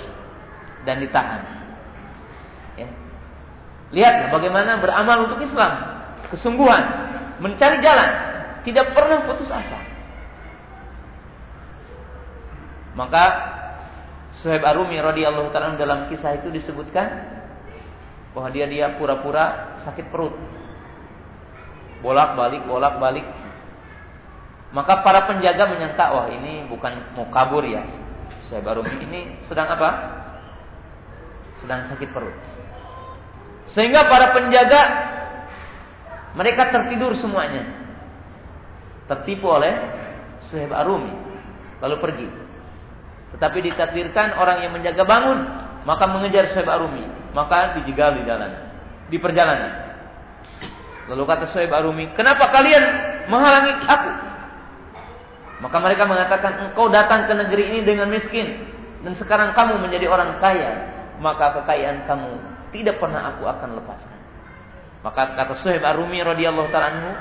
[0.87, 1.57] dan ditahan.
[3.95, 5.73] Lihatlah bagaimana beramal untuk Islam.
[6.33, 6.85] Kesungguhan.
[7.39, 8.11] Mencari jalan.
[8.67, 9.79] Tidak pernah putus asa.
[12.97, 13.25] Maka
[14.43, 17.09] Suhaib Arumi radhiyallahu taala dalam kisah itu disebutkan
[18.37, 20.35] bahwa dia dia pura-pura sakit perut.
[22.03, 23.25] Bolak-balik, bolak-balik.
[24.75, 27.87] Maka para penjaga menyangka, wah ini bukan mau kabur ya.
[28.47, 29.21] Suhaib Arumi ini
[29.51, 29.91] sedang apa?
[31.59, 32.35] Sedang sakit perut.
[33.75, 34.83] Sehingga para penjaga
[36.39, 37.67] mereka tertidur semuanya.
[39.11, 39.75] Tertipu oleh
[40.47, 41.15] Suhaib Arumi.
[41.83, 42.29] Lalu pergi.
[43.37, 45.39] Tetapi ditakdirkan orang yang menjaga bangun,
[45.83, 47.05] maka mengejar Suhaib Arumi,
[47.35, 48.53] maka dijegal di jalan,
[49.11, 49.87] di perjalanan.
[51.11, 52.85] Lalu kata Suhaib Arumi, "Kenapa kalian
[53.27, 54.11] menghalangi aku?"
[55.57, 58.61] Maka mereka mengatakan, "Engkau datang ke negeri ini dengan miskin
[59.01, 62.31] dan sekarang kamu menjadi orang kaya, maka kekayaan kamu
[62.77, 64.21] tidak pernah aku akan lepaskan."
[65.01, 67.15] Maka kata Suhaib Arumi radhiyallahu taala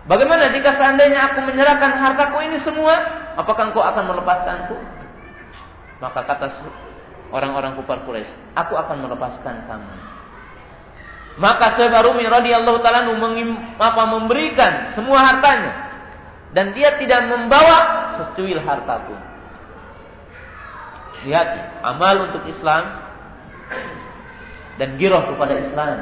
[0.00, 2.98] Bagaimana jika seandainya aku menyerahkan hartaku ini semua,
[3.36, 4.76] apakah engkau akan melepaskanku?
[6.00, 6.48] Maka kata
[7.30, 9.92] orang-orang kufar Quraisy, aku akan melepaskan kamu.
[11.38, 13.06] Maka Syaibarumi radhiyallahu taala
[14.08, 15.89] memberikan semua hartanya
[16.50, 17.78] dan dia tidak membawa
[18.18, 19.18] secuil harta pun.
[21.30, 21.48] Lihat
[21.84, 22.84] amal untuk Islam
[24.80, 25.96] dan giroh kepada Islam.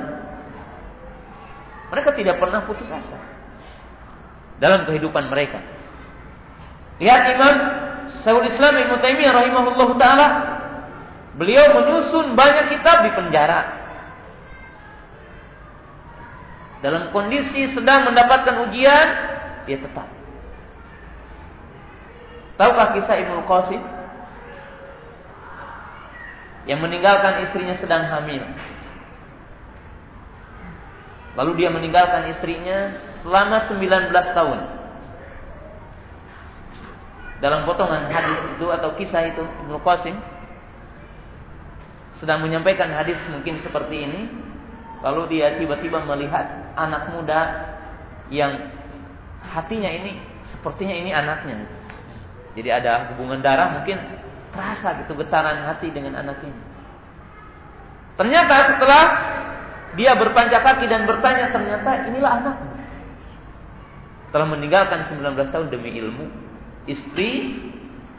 [1.89, 3.19] Mereka tidak pernah putus asa
[4.63, 5.59] dalam kehidupan mereka.
[7.03, 7.55] Lihat Imam
[8.23, 10.27] Syekhul Islam Ibnu Taimiyah rahimahullahu taala
[11.39, 13.79] beliau menyusun banyak kitab di penjara.
[16.79, 19.07] Dalam kondisi sedang mendapatkan ujian,
[19.67, 20.18] dia tetap.
[22.59, 23.83] Tahukah kisah Ibnu Qasim?
[26.67, 28.43] Yang meninggalkan istrinya sedang hamil.
[31.39, 34.59] Lalu dia meninggalkan istrinya selama 19 tahun
[37.39, 40.19] dalam potongan hadis itu atau kisah itu Ibnu Qasim
[42.19, 44.27] sedang menyampaikan hadis mungkin seperti ini
[45.07, 47.41] lalu dia tiba-tiba melihat anak muda
[48.35, 48.75] yang
[49.47, 50.19] hatinya ini
[50.51, 51.78] sepertinya ini anaknya
[52.57, 53.99] jadi ada hubungan darah mungkin
[54.55, 56.63] terasa gitu getaran hati dengan anak ini
[58.17, 59.05] ternyata setelah
[59.97, 62.79] dia berpanjat kaki dan bertanya ternyata inilah anaknya
[64.29, 66.49] telah meninggalkan 19 tahun demi ilmu
[66.89, 67.57] istri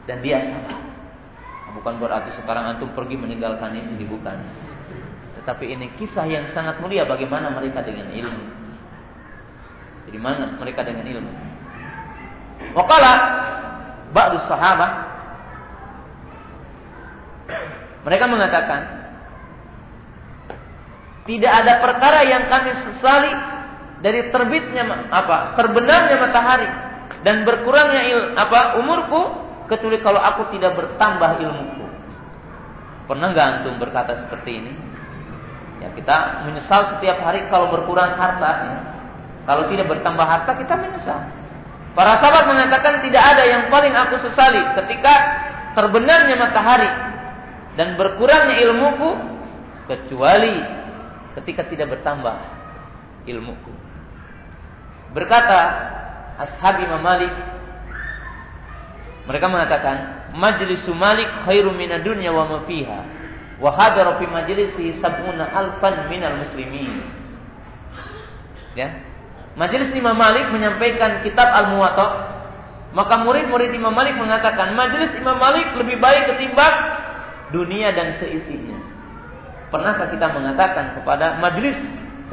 [0.10, 0.90] dan dia sama.
[1.70, 4.38] Bukan berarti sekarang antum pergi meninggalkan istri, bukan.
[5.42, 8.46] Tetapi ini kisah yang sangat mulia bagaimana mereka dengan ilmu.
[10.10, 11.34] Jadi mana mereka dengan ilmu.
[12.74, 13.14] Wakala
[14.12, 14.92] ba'du sahabat
[18.06, 18.82] mereka mengatakan
[21.30, 23.34] tidak ada perkara yang kami sesali
[24.02, 26.70] dari terbitnya apa terbenamnya matahari
[27.22, 31.86] dan berkurangnya il, apa umurku kecuali kalau aku tidak bertambah ilmuku.
[33.06, 34.74] Pernah nggak antum berkata seperti ini?
[35.80, 38.52] Ya kita menyesal setiap hari kalau berkurang harta.
[38.66, 38.78] Ya.
[39.48, 41.22] Kalau tidak bertambah harta kita menyesal.
[42.00, 45.12] Para sahabat mengatakan tidak ada yang paling aku sesali ketika
[45.76, 46.88] terbenamnya matahari
[47.76, 49.20] dan berkurangnya ilmuku
[49.84, 50.64] kecuali
[51.36, 52.40] ketika tidak bertambah
[53.28, 53.76] ilmuku.
[55.12, 55.60] Berkata
[56.40, 57.36] ashab Imam Malik
[59.28, 59.96] mereka mengatakan
[60.40, 63.00] majlis Malik khairu minad wa ma fiha
[63.60, 67.04] wa hadara fi majlisi sab'una alfan minal muslimin
[68.72, 69.09] ya
[69.60, 72.40] Majelis Imam Malik menyampaikan kitab Al-Muwatta
[72.96, 76.74] maka murid-murid Imam Malik mengatakan majelis Imam Malik lebih baik ketimbang
[77.54, 78.80] dunia dan seisinya.
[79.70, 81.78] Pernahkah kita mengatakan kepada majelis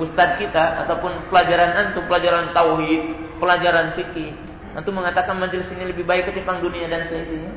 [0.01, 3.03] ustadz kita ataupun pelajaran antum pelajaran tauhid
[3.37, 4.33] pelajaran fikih.
[4.73, 7.53] Nanti mengatakan majelis ini lebih baik ketimbang dunia dan seisinya.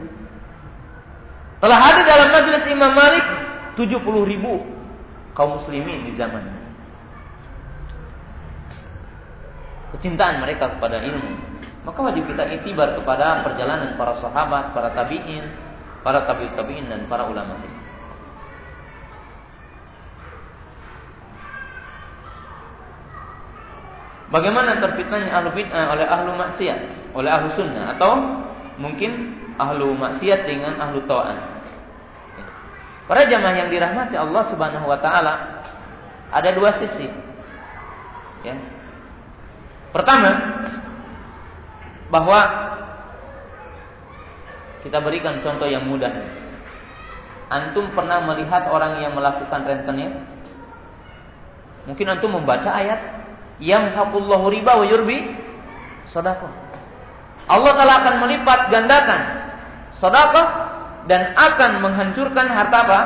[1.59, 3.25] Telah hadir dalam majelis Imam Malik
[3.79, 3.95] 70
[4.27, 4.63] ribu
[5.35, 6.59] kaum muslimin di zaman ini.
[9.97, 11.33] Kecintaan mereka kepada ilmu.
[11.87, 15.49] Maka wajib kita itibar kepada perjalanan para sahabat, para tabi'in,
[16.05, 17.57] para tabi'ut tabi'in dan para ulama.
[24.29, 26.79] Bagaimana terfitnahnya ahlu bid'ah oleh ahlu maksiat,
[27.17, 28.13] oleh ahlu sunnah atau
[28.77, 31.37] mungkin ahlu maksiat dengan ahlu ta'an.
[33.09, 35.65] Para jamaah yang dirahmati Allah Subhanahu wa taala
[36.29, 37.09] ada dua sisi.
[38.45, 38.53] Ya.
[39.89, 40.31] Pertama,
[42.09, 42.39] bahwa
[44.81, 46.11] kita berikan contoh yang mudah.
[47.49, 50.13] Antum pernah melihat orang yang melakukan rentenir?
[51.89, 53.25] Mungkin antum membaca ayat
[53.57, 55.33] yang hakullahu riba wa yurbi
[56.05, 56.53] sedekah.
[57.49, 59.21] Allah Taala akan melipat gandakan
[59.97, 60.47] sedekah
[61.09, 62.99] dan akan menghancurkan harta apa?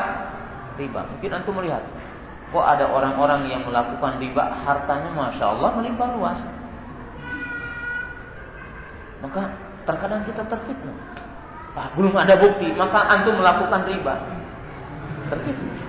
[0.76, 1.08] Riba.
[1.16, 1.88] Mungkin antum melihat,
[2.52, 6.40] kok ada orang-orang yang melakukan riba hartanya masya Allah melimpah luas.
[9.24, 9.42] Maka
[9.88, 10.98] terkadang kita terfitnah.
[11.74, 14.14] Ah, belum ada bukti, maka antum melakukan riba.
[15.32, 15.80] Terfitnah.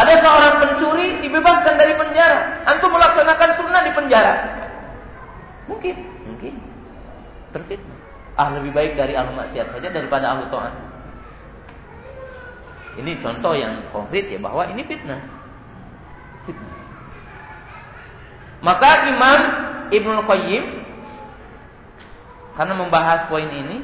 [0.00, 2.64] Ada seorang pencuri dibebaskan dari penjara.
[2.64, 4.34] Antum melaksanakan sunnah di penjara.
[5.68, 6.54] Mungkin, mungkin.
[7.52, 7.98] Terfitnah.
[8.40, 10.74] Ah lebih baik dari ahlu maksiat saja daripada ahlu ta'at.
[13.04, 15.20] Ini contoh yang konkret ya bahwa ini fitnah.
[16.48, 16.74] Fitnah.
[18.64, 19.40] Maka Imam
[19.90, 20.64] Ibnu Qayyim
[22.54, 23.82] karena membahas poin ini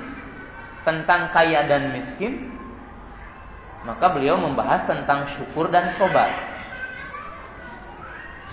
[0.87, 2.53] tentang kaya dan miskin,
[3.83, 6.31] maka beliau membahas tentang syukur dan sobat.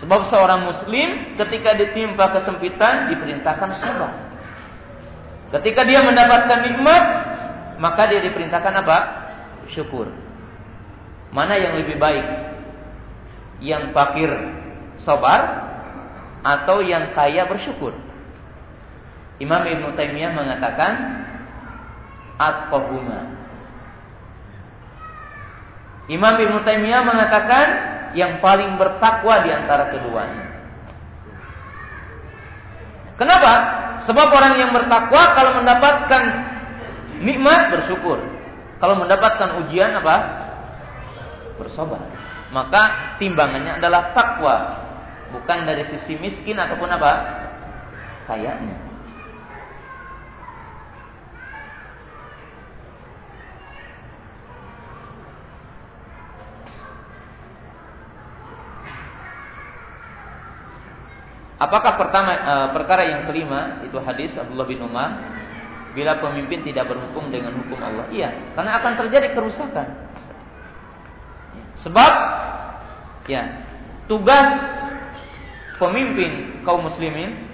[0.02, 4.14] Sebab seorang muslim ketika ditimpa kesempitan diperintahkan sobat.
[5.54, 7.04] Ketika dia mendapatkan nikmat,
[7.78, 8.98] maka dia diperintahkan apa?
[9.70, 10.10] Syukur.
[11.30, 12.26] Mana yang lebih baik?
[13.62, 14.32] Yang fakir
[15.06, 15.73] sobar
[16.44, 17.96] atau yang kaya bersyukur?
[19.42, 20.94] Imam Ibn Taimiyah mengatakan
[22.38, 23.44] at-qahuma
[26.12, 27.68] Imam Ibn Taimiyah mengatakan
[28.14, 30.46] yang paling bertakwa di antara keduanya.
[33.16, 33.54] Kenapa?
[34.04, 36.24] Sebab orang yang bertakwa kalau mendapatkan
[37.24, 38.20] nikmat bersyukur.
[38.84, 40.18] Kalau mendapatkan ujian apa?
[41.56, 42.04] Bersobat.
[42.52, 44.83] Maka timbangannya adalah takwa,
[45.34, 47.12] bukan dari sisi miskin ataupun apa?
[48.30, 48.94] Kayaknya.
[61.64, 65.16] Apakah pertama e, perkara yang kelima itu hadis Abdullah bin Umar
[65.96, 68.12] bila pemimpin tidak berhukum dengan hukum Allah?
[68.12, 69.88] Iya, karena akan terjadi kerusakan.
[71.80, 72.12] Sebab
[73.32, 73.64] ya,
[74.12, 74.83] tugas
[75.78, 77.50] pemimpin kaum muslimin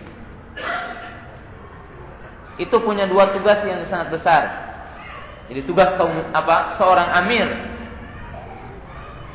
[2.60, 4.44] itu punya dua tugas yang sangat besar.
[5.48, 6.76] Jadi tugas kaum apa?
[6.78, 7.48] Seorang amir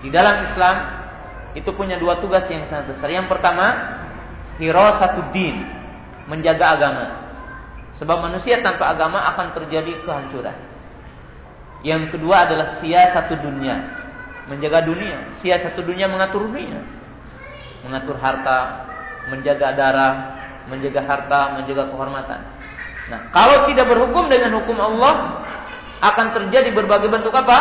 [0.04, 0.76] di dalam Islam
[1.56, 3.08] itu punya dua tugas yang sangat besar.
[3.08, 3.66] Yang pertama,
[5.32, 5.64] din
[6.28, 7.06] menjaga agama.
[7.96, 10.56] Sebab manusia tanpa agama akan terjadi kehancuran.
[11.84, 12.80] Yang kedua adalah
[13.12, 13.76] satu dunia,
[14.50, 15.38] menjaga dunia.
[15.62, 16.80] satu dunia mengatur dunia,
[17.84, 18.88] mengatur harta,
[19.28, 20.14] menjaga darah,
[20.72, 22.40] menjaga harta, menjaga kehormatan.
[23.12, 25.44] Nah, kalau tidak berhukum dengan hukum Allah,
[26.00, 27.58] akan terjadi berbagai bentuk apa?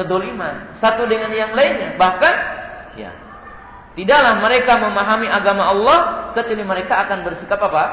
[0.00, 0.80] Kedoliman.
[0.80, 2.00] Satu dengan yang lainnya.
[2.00, 2.34] Bahkan,
[2.96, 3.12] ya,
[3.92, 5.98] Tidaklah mereka memahami agama Allah
[6.32, 7.84] kecuali mereka akan bersikap apa?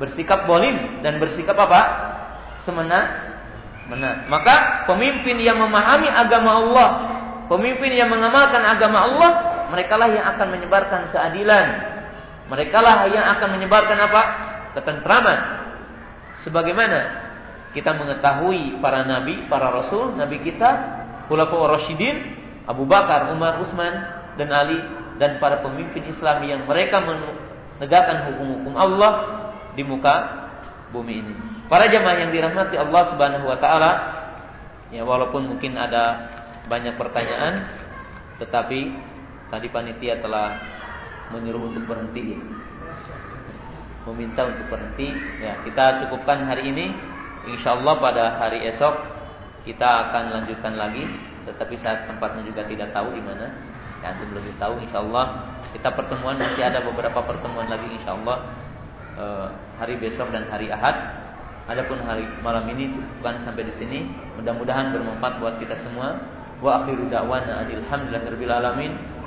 [0.00, 1.80] Bersikap bolim dan bersikap apa?
[2.64, 3.00] Semena
[3.84, 4.24] mena.
[4.32, 6.88] Maka pemimpin yang memahami agama Allah,
[7.52, 9.30] pemimpin yang mengamalkan agama Allah,
[9.74, 11.66] mereka lah yang akan menyebarkan keadilan.
[12.46, 14.22] Mereka lah yang akan menyebarkan apa?
[14.78, 15.38] Ketentraman.
[16.46, 16.98] Sebagaimana
[17.74, 20.70] kita mengetahui para nabi, para rasul, nabi kita,
[21.26, 22.38] Khulafaur Rasyidin,
[22.70, 23.94] Abu Bakar, Umar, Utsman,
[24.38, 24.78] dan Ali
[25.18, 29.12] dan para pemimpin Islam yang mereka menegakkan hukum-hukum Allah
[29.74, 30.46] di muka
[30.94, 31.34] bumi ini.
[31.66, 33.92] Para jemaah yang dirahmati Allah Subhanahu wa taala,
[34.94, 36.30] ya walaupun mungkin ada
[36.70, 37.84] banyak pertanyaan
[38.38, 38.94] tetapi
[39.54, 40.58] tadi panitia telah
[41.30, 42.34] menyuruh untuk berhenti.
[44.04, 45.14] Meminta untuk berhenti.
[45.38, 46.90] Ya, kita cukupkan hari ini.
[47.44, 48.94] Insya Allah pada hari esok
[49.68, 51.04] kita akan lanjutkan lagi,
[51.44, 53.52] tetapi saat tempatnya juga tidak tahu di mana
[54.00, 55.26] yang antum lebih tahu insyaallah
[55.72, 58.36] kita pertemuan masih ada beberapa pertemuan lagi insyaallah
[59.16, 59.48] eh,
[59.80, 61.24] hari besok dan hari Ahad
[61.64, 64.04] Adapun hari malam ini cukupkan sampai di sini.
[64.36, 66.20] Mudah-mudahan bermanfaat buat kita semua.
[66.60, 68.92] Wa akhiru da'wana alhamdulillahirabbil alamin.